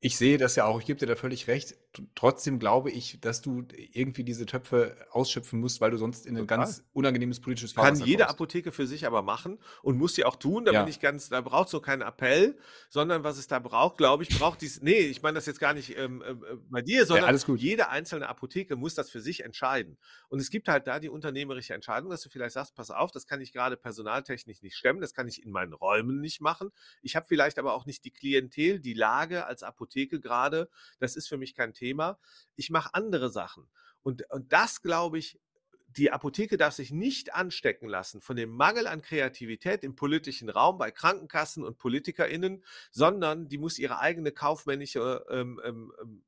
Ich 0.01 0.17
sehe 0.17 0.37
das 0.37 0.57
ja 0.57 0.65
auch, 0.65 0.81
ich 0.81 0.85
gebe 0.85 0.99
dir 0.99 1.07
da 1.07 1.15
völlig 1.15 1.47
recht. 1.47 1.77
Trotzdem 2.15 2.57
glaube 2.57 2.89
ich, 2.89 3.19
dass 3.21 3.41
du 3.41 3.67
irgendwie 3.75 4.23
diese 4.23 4.47
Töpfe 4.47 4.95
ausschöpfen 5.11 5.59
musst, 5.59 5.79
weil 5.79 5.91
du 5.91 5.97
sonst 5.97 6.25
in 6.25 6.35
ein 6.35 6.47
Total. 6.47 6.57
ganz 6.57 6.83
unangenehmes 6.91 7.39
politisches 7.39 7.73
Fahrwasser 7.73 7.99
Kann 7.99 8.07
jede 8.07 8.23
kommst. 8.23 8.33
Apotheke 8.33 8.71
für 8.71 8.87
sich 8.87 9.05
aber 9.05 9.21
machen 9.21 9.59
und 9.83 9.97
muss 9.99 10.15
sie 10.15 10.25
auch 10.25 10.35
tun. 10.35 10.65
Da 10.65 10.71
ja. 10.71 10.81
bin 10.81 10.89
ich 10.89 10.99
ganz, 10.99 11.29
da 11.29 11.41
braucht 11.41 11.65
es 11.65 11.71
so 11.71 11.81
keinen 11.81 12.01
Appell, 12.01 12.57
sondern 12.89 13.23
was 13.23 13.37
es 13.37 13.45
da 13.45 13.59
braucht, 13.59 13.97
glaube 13.97 14.23
ich, 14.23 14.29
braucht 14.39 14.61
dies. 14.61 14.81
Nee, 14.81 15.01
ich 15.01 15.21
meine 15.21 15.35
das 15.35 15.45
jetzt 15.45 15.59
gar 15.59 15.75
nicht 15.75 15.95
ähm, 15.95 16.23
äh, 16.23 16.33
bei 16.71 16.81
dir, 16.81 17.05
sondern 17.05 17.35
ja, 17.35 17.55
jede 17.55 17.89
einzelne 17.89 18.27
Apotheke 18.27 18.75
muss 18.75 18.95
das 18.95 19.11
für 19.11 19.21
sich 19.21 19.43
entscheiden. 19.43 19.97
Und 20.29 20.39
es 20.39 20.49
gibt 20.49 20.69
halt 20.69 20.87
da 20.87 20.99
die 20.99 21.09
unternehmerische 21.09 21.75
Entscheidung, 21.75 22.09
dass 22.09 22.21
du 22.21 22.29
vielleicht 22.29 22.53
sagst, 22.53 22.73
pass 22.73 22.89
auf, 22.89 23.11
das 23.11 23.27
kann 23.27 23.39
ich 23.39 23.53
gerade 23.53 23.77
personaltechnisch 23.77 24.63
nicht 24.63 24.75
stemmen, 24.75 24.99
das 24.99 25.13
kann 25.13 25.27
ich 25.27 25.43
in 25.43 25.51
meinen 25.51 25.73
Räumen 25.73 26.21
nicht 26.21 26.41
machen. 26.41 26.71
Ich 27.03 27.15
habe 27.15 27.27
vielleicht 27.29 27.59
aber 27.59 27.75
auch 27.75 27.85
nicht 27.85 28.03
die 28.03 28.11
Klientel, 28.11 28.79
die 28.79 28.95
Lage 28.95 29.45
als 29.45 29.61
Apotheke 29.61 30.19
gerade. 30.19 30.69
Das 30.99 31.15
ist 31.15 31.27
für 31.27 31.37
mich 31.37 31.53
kein 31.53 31.71
Thema. 31.71 31.82
Ich 32.55 32.69
mache 32.69 32.93
andere 32.93 33.29
Sachen. 33.29 33.67
Und, 34.01 34.29
und 34.31 34.51
das, 34.51 34.81
glaube 34.81 35.17
ich, 35.17 35.39
die 35.97 36.11
Apotheke 36.11 36.57
darf 36.57 36.73
sich 36.73 36.91
nicht 36.91 37.33
anstecken 37.33 37.87
lassen 37.87 38.21
von 38.21 38.35
dem 38.35 38.49
Mangel 38.49 38.87
an 38.87 39.01
Kreativität 39.01 39.83
im 39.83 39.95
politischen 39.95 40.49
Raum 40.49 40.77
bei 40.77 40.91
Krankenkassen 40.91 41.63
und 41.63 41.77
PolitikerInnen, 41.77 42.63
sondern 42.91 43.47
die 43.47 43.57
muss 43.57 43.77
ihre 43.77 43.99
eigene 43.99 44.31
kaufmännische 44.31 45.25
ähm, 45.29 45.61
ähm, 45.63 45.93
ähm 46.01 46.23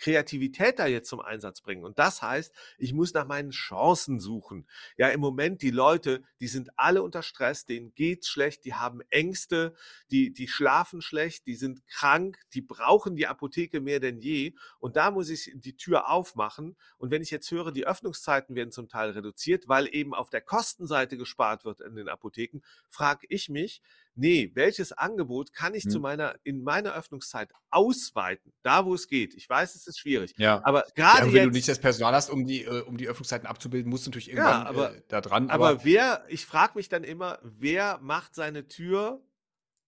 Kreativität 0.00 0.78
da 0.78 0.86
jetzt 0.86 1.08
zum 1.08 1.20
Einsatz 1.20 1.60
bringen. 1.60 1.84
Und 1.84 1.98
das 1.98 2.22
heißt, 2.22 2.54
ich 2.78 2.92
muss 2.92 3.12
nach 3.12 3.26
meinen 3.26 3.50
Chancen 3.50 4.18
suchen. 4.18 4.66
Ja, 4.96 5.08
im 5.08 5.20
Moment 5.20 5.62
die 5.62 5.70
Leute, 5.70 6.22
die 6.40 6.48
sind 6.48 6.70
alle 6.76 7.02
unter 7.02 7.22
Stress, 7.22 7.66
denen 7.66 7.94
geht's 7.94 8.28
schlecht, 8.28 8.64
die 8.64 8.74
haben 8.74 9.02
Ängste, 9.10 9.74
die, 10.10 10.32
die 10.32 10.48
schlafen 10.48 11.02
schlecht, 11.02 11.46
die 11.46 11.54
sind 11.54 11.86
krank, 11.86 12.38
die 12.54 12.62
brauchen 12.62 13.14
die 13.14 13.26
Apotheke 13.26 13.80
mehr 13.80 14.00
denn 14.00 14.18
je. 14.18 14.54
Und 14.78 14.96
da 14.96 15.10
muss 15.10 15.28
ich 15.28 15.52
die 15.54 15.76
Tür 15.76 16.10
aufmachen. 16.10 16.76
Und 16.96 17.10
wenn 17.10 17.22
ich 17.22 17.30
jetzt 17.30 17.50
höre, 17.50 17.70
die 17.70 17.86
Öffnungszeiten 17.86 18.56
werden 18.56 18.72
zum 18.72 18.88
Teil 18.88 19.10
reduziert, 19.10 19.68
weil 19.68 19.86
eben 19.94 20.14
auf 20.14 20.30
der 20.30 20.40
Kostenseite 20.40 21.18
gespart 21.18 21.64
wird 21.64 21.80
in 21.80 21.94
den 21.94 22.08
Apotheken, 22.08 22.60
frage 22.88 23.26
ich 23.28 23.48
mich, 23.50 23.82
nee, 24.20 24.50
welches 24.54 24.92
Angebot 24.92 25.52
kann 25.52 25.74
ich 25.74 25.84
hm. 25.84 25.90
zu 25.90 25.98
mhm. 25.98 26.02
meiner, 26.02 26.34
in 26.44 26.62
meiner 26.62 26.94
Öffnungszeit 26.94 27.50
ausweiten, 27.70 28.52
da 28.62 28.84
wo 28.84 28.94
es 28.94 29.08
geht. 29.08 29.34
Ich 29.34 29.48
weiß, 29.48 29.74
es 29.74 29.86
ist 29.86 29.98
schwierig. 29.98 30.34
Ja. 30.36 30.60
Aber 30.64 30.84
gerade. 30.94 31.26
Ja, 31.26 31.32
wenn 31.32 31.44
du 31.44 31.50
nicht 31.50 31.68
das 31.68 31.80
Personal 31.80 32.14
hast, 32.14 32.30
um 32.30 32.46
die, 32.46 32.64
äh, 32.64 32.82
um 32.82 32.96
die 32.96 33.08
Öffnungszeiten 33.08 33.46
abzubilden, 33.46 33.90
musst 33.90 34.06
du 34.06 34.10
natürlich 34.10 34.28
irgendwann 34.28 34.62
ja, 34.62 34.68
aber, 34.68 34.94
äh, 34.94 35.02
da 35.08 35.20
dran. 35.20 35.50
Aber, 35.50 35.70
aber 35.70 35.84
wer, 35.84 36.24
ich 36.28 36.44
frage 36.46 36.74
mich 36.76 36.88
dann 36.88 37.02
immer, 37.02 37.38
wer 37.42 37.98
macht 38.02 38.34
seine 38.34 38.68
Tür 38.68 39.22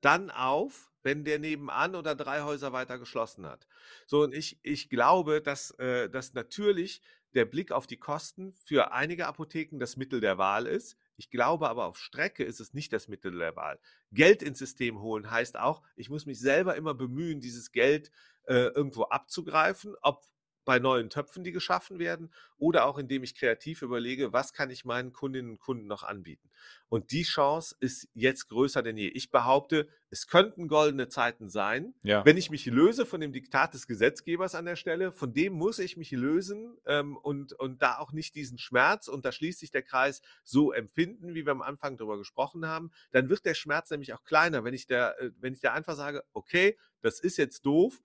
dann 0.01 0.31
auf, 0.31 0.91
wenn 1.03 1.25
der 1.25 1.39
nebenan 1.39 1.95
oder 1.95 2.15
drei 2.15 2.43
Häuser 2.43 2.73
weiter 2.73 2.99
geschlossen 2.99 3.47
hat. 3.47 3.67
So, 4.07 4.23
und 4.23 4.35
ich, 4.35 4.59
ich 4.63 4.89
glaube, 4.89 5.43
dass, 5.43 5.73
äh, 5.73 6.09
dass 6.09 6.33
natürlich 6.33 7.03
der 7.35 7.45
Blick 7.45 7.73
auf 7.73 7.87
die 7.87 7.97
Kosten 7.97 8.55
für 8.65 8.93
einige 8.93 9.27
Apotheken 9.27 9.79
das 9.79 9.97
Mittel 9.97 10.21
der 10.21 10.39
Wahl 10.39 10.67
ist. 10.67 10.97
Ich 11.17 11.31
glaube 11.31 11.69
aber 11.69 11.87
auf 11.87 11.99
Strecke 11.99 12.45
ist 12.45 12.61
es 12.61 12.75
nicht 12.75 12.93
das 12.93 13.09
Mittel 13.09 13.37
der 13.37 13.57
Wahl. 13.57 13.79
Geld 14.11 14.43
ins 14.43 14.59
System 14.59 15.01
holen 15.01 15.31
heißt 15.31 15.59
auch, 15.59 15.83
ich 15.97 16.11
muss 16.11 16.27
mich 16.27 16.41
selber 16.41 16.77
immer 16.77 16.95
bemühen, 16.95 17.41
dieses 17.41 17.73
Geld 17.73 18.11
äh, 18.45 18.69
irgendwo 18.75 19.05
abzugreifen, 19.05 19.95
ob 20.03 20.25
bei 20.65 20.79
neuen 20.79 21.11
Töpfen, 21.11 21.45
die 21.45 21.53
geschaffen 21.53 21.99
werden, 21.99 22.33
oder 22.57 22.87
auch 22.87 22.99
indem 22.99 23.23
ich 23.25 23.35
kreativ 23.35 23.83
überlege, 23.83 24.33
was 24.33 24.53
kann 24.53 24.71
ich 24.71 24.85
meinen 24.85 25.13
Kundinnen 25.13 25.53
und 25.53 25.59
Kunden 25.59 25.87
noch 25.87 26.05
anbieten. 26.05 26.51
Und 26.89 27.11
die 27.11 27.25
Chance 27.25 27.75
ist 27.81 28.09
jetzt 28.15 28.49
größer 28.49 28.83
denn 28.83 28.97
je. 28.97 29.09
Ich 29.09 29.31
behaupte, 29.31 29.89
es 30.11 30.27
könnten 30.27 30.69
goldene 30.69 31.09
Zeiten 31.09 31.49
sein, 31.49 31.95
ja. 32.03 32.25
wenn 32.25 32.37
ich 32.37 32.51
mich 32.51 32.67
löse 32.67 33.07
von 33.07 33.21
dem 33.21 33.33
Diktat 33.33 33.75
des 33.75 33.87
Gesetzgebers 33.87 34.55
an 34.55 34.67
der 34.67 34.77
Stelle, 34.77 35.11
von 35.11 35.33
dem 35.33 35.55
muss 35.55 35.79
ich 35.79 35.97
mich 35.97 36.11
lösen 36.11 36.77
ähm, 36.87 37.17
und, 37.17 37.55
und 37.55 37.83
da 37.83 37.99
auch 37.99 38.13
nicht 38.13 38.35
diesen 38.35 38.59
Schmerz, 38.59 39.09
und 39.09 39.25
da 39.25 39.33
schließt 39.33 39.59
sich 39.59 39.71
der 39.71 39.83
Kreis, 39.83 40.23
so 40.45 40.73
empfinden, 40.73 41.35
wie 41.35 41.45
wir 41.45 41.53
am 41.53 41.63
Anfang 41.63 41.97
darüber 41.97 42.19
gesprochen 42.19 42.67
haben, 42.67 42.93
dann 43.11 43.29
wird 43.29 43.45
der 43.47 43.55
Schmerz 43.55 43.91
nämlich 43.91 44.13
auch 44.13 44.23
kleiner, 44.23 44.65
wenn 44.65 44.75
ich 44.75 44.87
der, 44.87 45.21
äh, 45.21 45.31
wenn 45.41 45.55
ich 45.55 45.61
da 45.61 45.73
einfach 45.73 45.97
sage, 45.97 46.23
okay, 46.33 46.79
das 47.01 47.19
ist 47.19 47.39
jetzt 47.39 47.67
doof, 47.67 48.01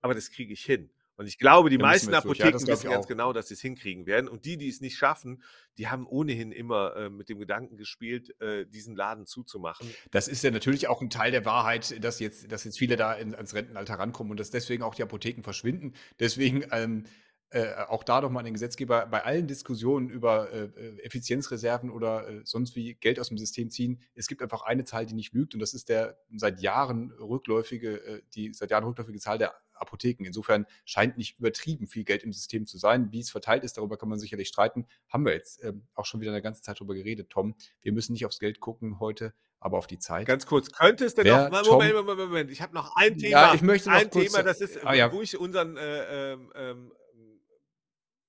aber 0.00 0.14
das 0.14 0.30
kriege 0.30 0.52
ich 0.52 0.64
hin. 0.64 0.90
Und 1.20 1.26
ich 1.26 1.36
glaube, 1.36 1.68
die 1.68 1.76
da 1.76 1.84
meisten 1.84 2.14
Apotheken 2.14 2.58
ja, 2.60 2.66
wissen 2.66 2.88
ganz 2.88 3.06
genau, 3.06 3.34
dass 3.34 3.48
sie 3.48 3.52
es 3.52 3.60
hinkriegen 3.60 4.06
werden. 4.06 4.26
Und 4.26 4.46
die, 4.46 4.56
die 4.56 4.70
es 4.70 4.80
nicht 4.80 4.96
schaffen, 4.96 5.42
die 5.76 5.88
haben 5.88 6.06
ohnehin 6.06 6.50
immer 6.50 6.96
äh, 6.96 7.10
mit 7.10 7.28
dem 7.28 7.38
Gedanken 7.38 7.76
gespielt, 7.76 8.40
äh, 8.40 8.64
diesen 8.64 8.96
Laden 8.96 9.26
zuzumachen. 9.26 9.86
Das 10.12 10.28
ist 10.28 10.42
ja 10.42 10.50
natürlich 10.50 10.88
auch 10.88 11.02
ein 11.02 11.10
Teil 11.10 11.30
der 11.30 11.44
Wahrheit, 11.44 12.02
dass 12.02 12.20
jetzt, 12.20 12.50
dass 12.50 12.64
jetzt 12.64 12.78
viele 12.78 12.96
da 12.96 13.12
in, 13.12 13.34
ans 13.34 13.52
Rentenalter 13.52 13.98
rankommen 13.98 14.30
und 14.30 14.40
dass 14.40 14.48
deswegen 14.48 14.82
auch 14.82 14.94
die 14.94 15.02
Apotheken 15.02 15.42
verschwinden. 15.42 15.92
Deswegen 16.18 16.64
ähm, 16.72 17.04
äh, 17.50 17.74
auch 17.88 18.04
da 18.04 18.20
doch 18.20 18.30
mal 18.30 18.42
den 18.42 18.54
Gesetzgeber 18.54 19.06
bei 19.06 19.24
allen 19.24 19.46
Diskussionen 19.46 20.08
über 20.08 20.50
äh, 20.52 20.70
äh, 20.74 21.02
Effizienzreserven 21.02 21.90
oder 21.90 22.28
äh, 22.28 22.40
sonst 22.44 22.76
wie 22.76 22.94
Geld 22.94 23.20
aus 23.20 23.28
dem 23.28 23.36
System 23.36 23.68
ziehen. 23.68 24.00
Es 24.14 24.26
gibt 24.26 24.40
einfach 24.40 24.62
eine 24.62 24.84
Zahl, 24.84 25.04
die 25.04 25.14
nicht 25.14 25.34
lügt 25.34 25.52
und 25.52 25.60
das 25.60 25.74
ist 25.74 25.88
der 25.90 26.16
seit 26.34 26.62
Jahren 26.62 27.10
rückläufige, 27.10 27.96
äh, 28.06 28.22
die 28.34 28.54
seit 28.54 28.70
Jahren 28.70 28.84
rückläufige 28.84 29.18
Zahl 29.18 29.36
der 29.36 29.54
Apotheken. 29.80 30.24
Insofern 30.24 30.66
scheint 30.84 31.16
nicht 31.16 31.38
übertrieben 31.38 31.86
viel 31.86 32.04
Geld 32.04 32.22
im 32.22 32.32
System 32.32 32.66
zu 32.66 32.78
sein. 32.78 33.12
Wie 33.12 33.20
es 33.20 33.30
verteilt 33.30 33.64
ist, 33.64 33.76
darüber 33.76 33.96
kann 33.96 34.08
man 34.08 34.18
sicherlich 34.18 34.48
streiten. 34.48 34.86
Haben 35.08 35.24
wir 35.24 35.32
jetzt 35.32 35.62
ähm, 35.64 35.86
auch 35.94 36.04
schon 36.04 36.20
wieder 36.20 36.32
eine 36.32 36.42
ganze 36.42 36.62
Zeit 36.62 36.78
darüber 36.78 36.94
geredet, 36.94 37.30
Tom. 37.30 37.54
Wir 37.82 37.92
müssen 37.92 38.12
nicht 38.12 38.26
aufs 38.26 38.38
Geld 38.38 38.60
gucken 38.60 39.00
heute, 39.00 39.34
aber 39.58 39.78
auf 39.78 39.86
die 39.86 39.98
Zeit. 39.98 40.26
Ganz 40.26 40.46
kurz, 40.46 40.70
könnte 40.72 41.04
es 41.04 41.14
denn 41.14 41.24
Wer, 41.24 41.50
noch, 41.50 41.66
Moment, 41.66 41.94
Moment, 41.94 42.06
Moment, 42.06 42.30
Moment, 42.30 42.50
ich 42.50 42.62
habe 42.62 42.74
noch 42.74 42.96
ein 42.96 43.18
Thema. 43.18 43.30
Ja, 43.30 43.54
ich 43.54 43.62
möchte 43.62 43.90
noch 43.90 43.96
ein 43.96 44.10
kurz, 44.10 44.32
Thema, 44.32 44.42
das 44.42 44.60
ist, 44.60 44.84
ah, 44.84 44.94
ja. 44.94 45.12
wo 45.12 45.22
ich 45.22 45.36
unseren 45.36 45.76
äh, 45.76 46.32
ähm, 46.32 46.52
ähm 46.54 46.92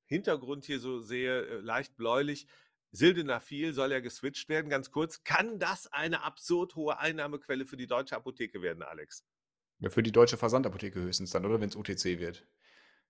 Hintergrund 0.06 0.66
hier 0.66 0.82
so 0.82 1.00
sehe, 1.00 1.46
äh, 1.46 1.60
leicht 1.62 1.96
bläulich. 1.96 2.46
Sildenafil 2.92 3.74
soll 3.74 3.94
ja 3.94 4.02
geswitcht 4.02 4.50
werden, 4.50 4.70
ganz 4.70 4.92
kurz. 4.92 5.24
Kann 5.24 5.58
das 5.58 5.88
eine 5.88 6.24
absurd 6.24 6.76
hohe 6.76 7.00
Einnahmequelle 7.00 7.66
für 7.66 7.78
die 7.78 7.88
deutsche 7.88 8.18
Apotheke 8.18 8.62
werden, 8.62 8.84
Alex? 8.84 9.24
Ja, 9.82 9.90
für 9.90 10.04
die 10.04 10.12
deutsche 10.12 10.38
Versandapotheke 10.38 11.02
höchstens 11.02 11.32
dann, 11.32 11.46
oder 11.46 11.60
wenn 11.60 11.70
es 11.70 11.76
OTC 11.76 12.20
wird. 12.20 12.46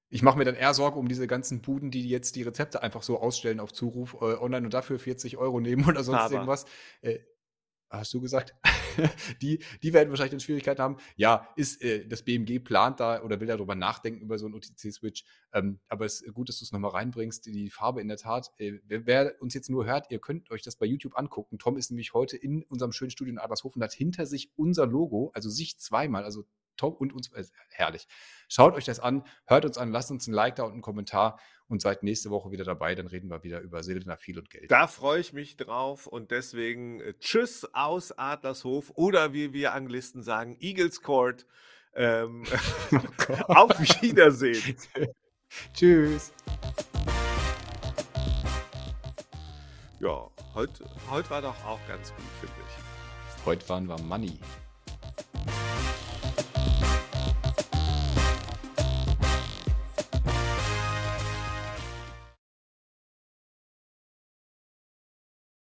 Ich 0.10 0.24
mache 0.24 0.38
mir 0.38 0.46
dann 0.46 0.56
eher 0.56 0.74
Sorge 0.74 1.00
um 1.00 1.08
diese 1.08 1.28
ganzen 1.28 1.62
Buden, 1.62 1.92
die 1.92 2.08
jetzt 2.10 2.36
die 2.36 2.44
Rezepte 2.44 2.82
einfach 2.82 3.04
so 3.04 3.20
ausstellen 3.20 3.60
auf 3.60 3.72
Zuruf 3.72 4.16
äh, 4.16 4.36
online 4.36 4.66
und 4.66 4.74
dafür 4.74 4.98
40 4.98 5.38
Euro 5.38 5.60
nehmen 5.60 5.86
oder 5.86 6.04
sonst 6.04 6.20
Aber. 6.20 6.34
irgendwas. 6.34 6.66
Äh, 7.02 7.20
hast 7.90 8.14
du 8.14 8.22
gesagt? 8.22 8.56
die, 9.42 9.64
die 9.84 9.94
werden 9.94 10.10
wahrscheinlich 10.10 10.32
dann 10.32 10.40
Schwierigkeiten 10.40 10.82
haben. 10.82 10.98
Ja, 11.16 11.48
ist 11.56 11.82
äh, 11.82 12.08
das 12.08 12.24
BMG 12.24 12.60
plant 12.60 13.00
da 13.00 13.22
oder 13.22 13.40
will 13.40 13.48
darüber 13.48 13.76
nachdenken 13.76 14.22
über 14.22 14.38
so 14.38 14.46
einen 14.46 14.56
OTC-Switch. 14.56 15.24
Ähm, 15.54 15.80
aber 15.88 16.06
es 16.06 16.22
ist 16.22 16.34
gut, 16.34 16.50
dass 16.50 16.60
du 16.60 16.66
es 16.66 16.72
nochmal 16.72 16.92
reinbringst. 16.92 17.46
Die 17.46 17.70
Farbe 17.70 18.02
in 18.02 18.08
der 18.08 18.18
Tat. 18.18 18.52
Äh, 18.58 18.80
wer, 18.86 19.06
wer, 19.06 19.42
uns 19.42 19.54
jetzt 19.54 19.70
nur 19.70 19.86
hört, 19.86 20.10
ihr 20.10 20.20
könnt 20.20 20.52
euch 20.52 20.62
das 20.62 20.78
bei 20.78 20.86
YouTube 20.86 21.18
angucken. 21.18 21.58
Tom 21.58 21.78
ist 21.78 21.92
nämlich 21.92 22.14
heute 22.14 22.38
in 22.38 22.64
unserem 22.64 22.92
schönen 22.92 23.12
Studio 23.12 23.34
in 23.34 23.40
Adlershofen 23.40 23.82
und 23.82 23.84
hat 23.86 23.94
hinter 23.94 24.26
sich 24.26 24.52
unser 24.56 24.88
Logo, 24.88 25.32
also 25.34 25.50
sich 25.50 25.78
zweimal, 25.78 26.24
also 26.24 26.46
Tom 26.78 26.94
und 26.94 27.14
uns, 27.14 27.32
äh, 27.34 27.44
herrlich. 27.70 28.08
Schaut 28.48 28.74
euch 28.76 28.86
das 28.86 29.00
an, 29.00 29.24
hört 29.46 29.66
uns 29.66 29.78
an, 29.78 29.92
lasst 29.92 30.12
uns 30.12 30.28
ein 30.28 30.34
Like 30.34 30.56
da 30.56 30.64
und 30.64 30.74
einen 30.74 30.82
Kommentar 30.82 31.40
und 31.68 31.82
seid 31.82 32.04
nächste 32.04 32.30
Woche 32.30 32.52
wieder 32.52 32.66
dabei. 32.66 32.96
Dann 32.96 33.08
reden 33.08 33.30
wir 33.30 33.44
wieder 33.44 33.62
über 33.62 33.82
Sildenafil 33.84 34.40
und 34.40 34.50
Geld. 34.50 34.70
Da 34.70 34.88
freue 34.88 35.20
ich 35.20 35.34
mich 35.34 35.58
drauf 35.58 36.08
und 36.08 36.32
deswegen 36.32 37.00
äh, 37.00 37.14
Tschüss 37.20 37.68
aus 37.74 38.12
Adlershof 38.18 38.92
oder 38.96 39.34
wie 39.34 39.54
wir 39.54 39.74
Anglisten 39.74 40.22
sagen, 40.22 40.58
Eagles 40.60 41.02
Court. 41.02 41.46
Ähm, 41.94 42.44
oh 43.48 43.54
auf 43.54 43.80
Wiedersehen. 44.02 44.76
Tschüss. 45.74 46.34
Ja, 50.00 50.30
heute, 50.56 50.90
heute 51.10 51.30
war 51.30 51.42
doch 51.42 51.66
auch 51.66 51.80
ganz 51.88 52.10
gut, 52.10 52.26
finde 52.40 52.56
ich. 52.68 53.46
Heute 53.46 53.70
waren 53.70 53.88
wir 53.88 54.00
Money. 54.02 54.40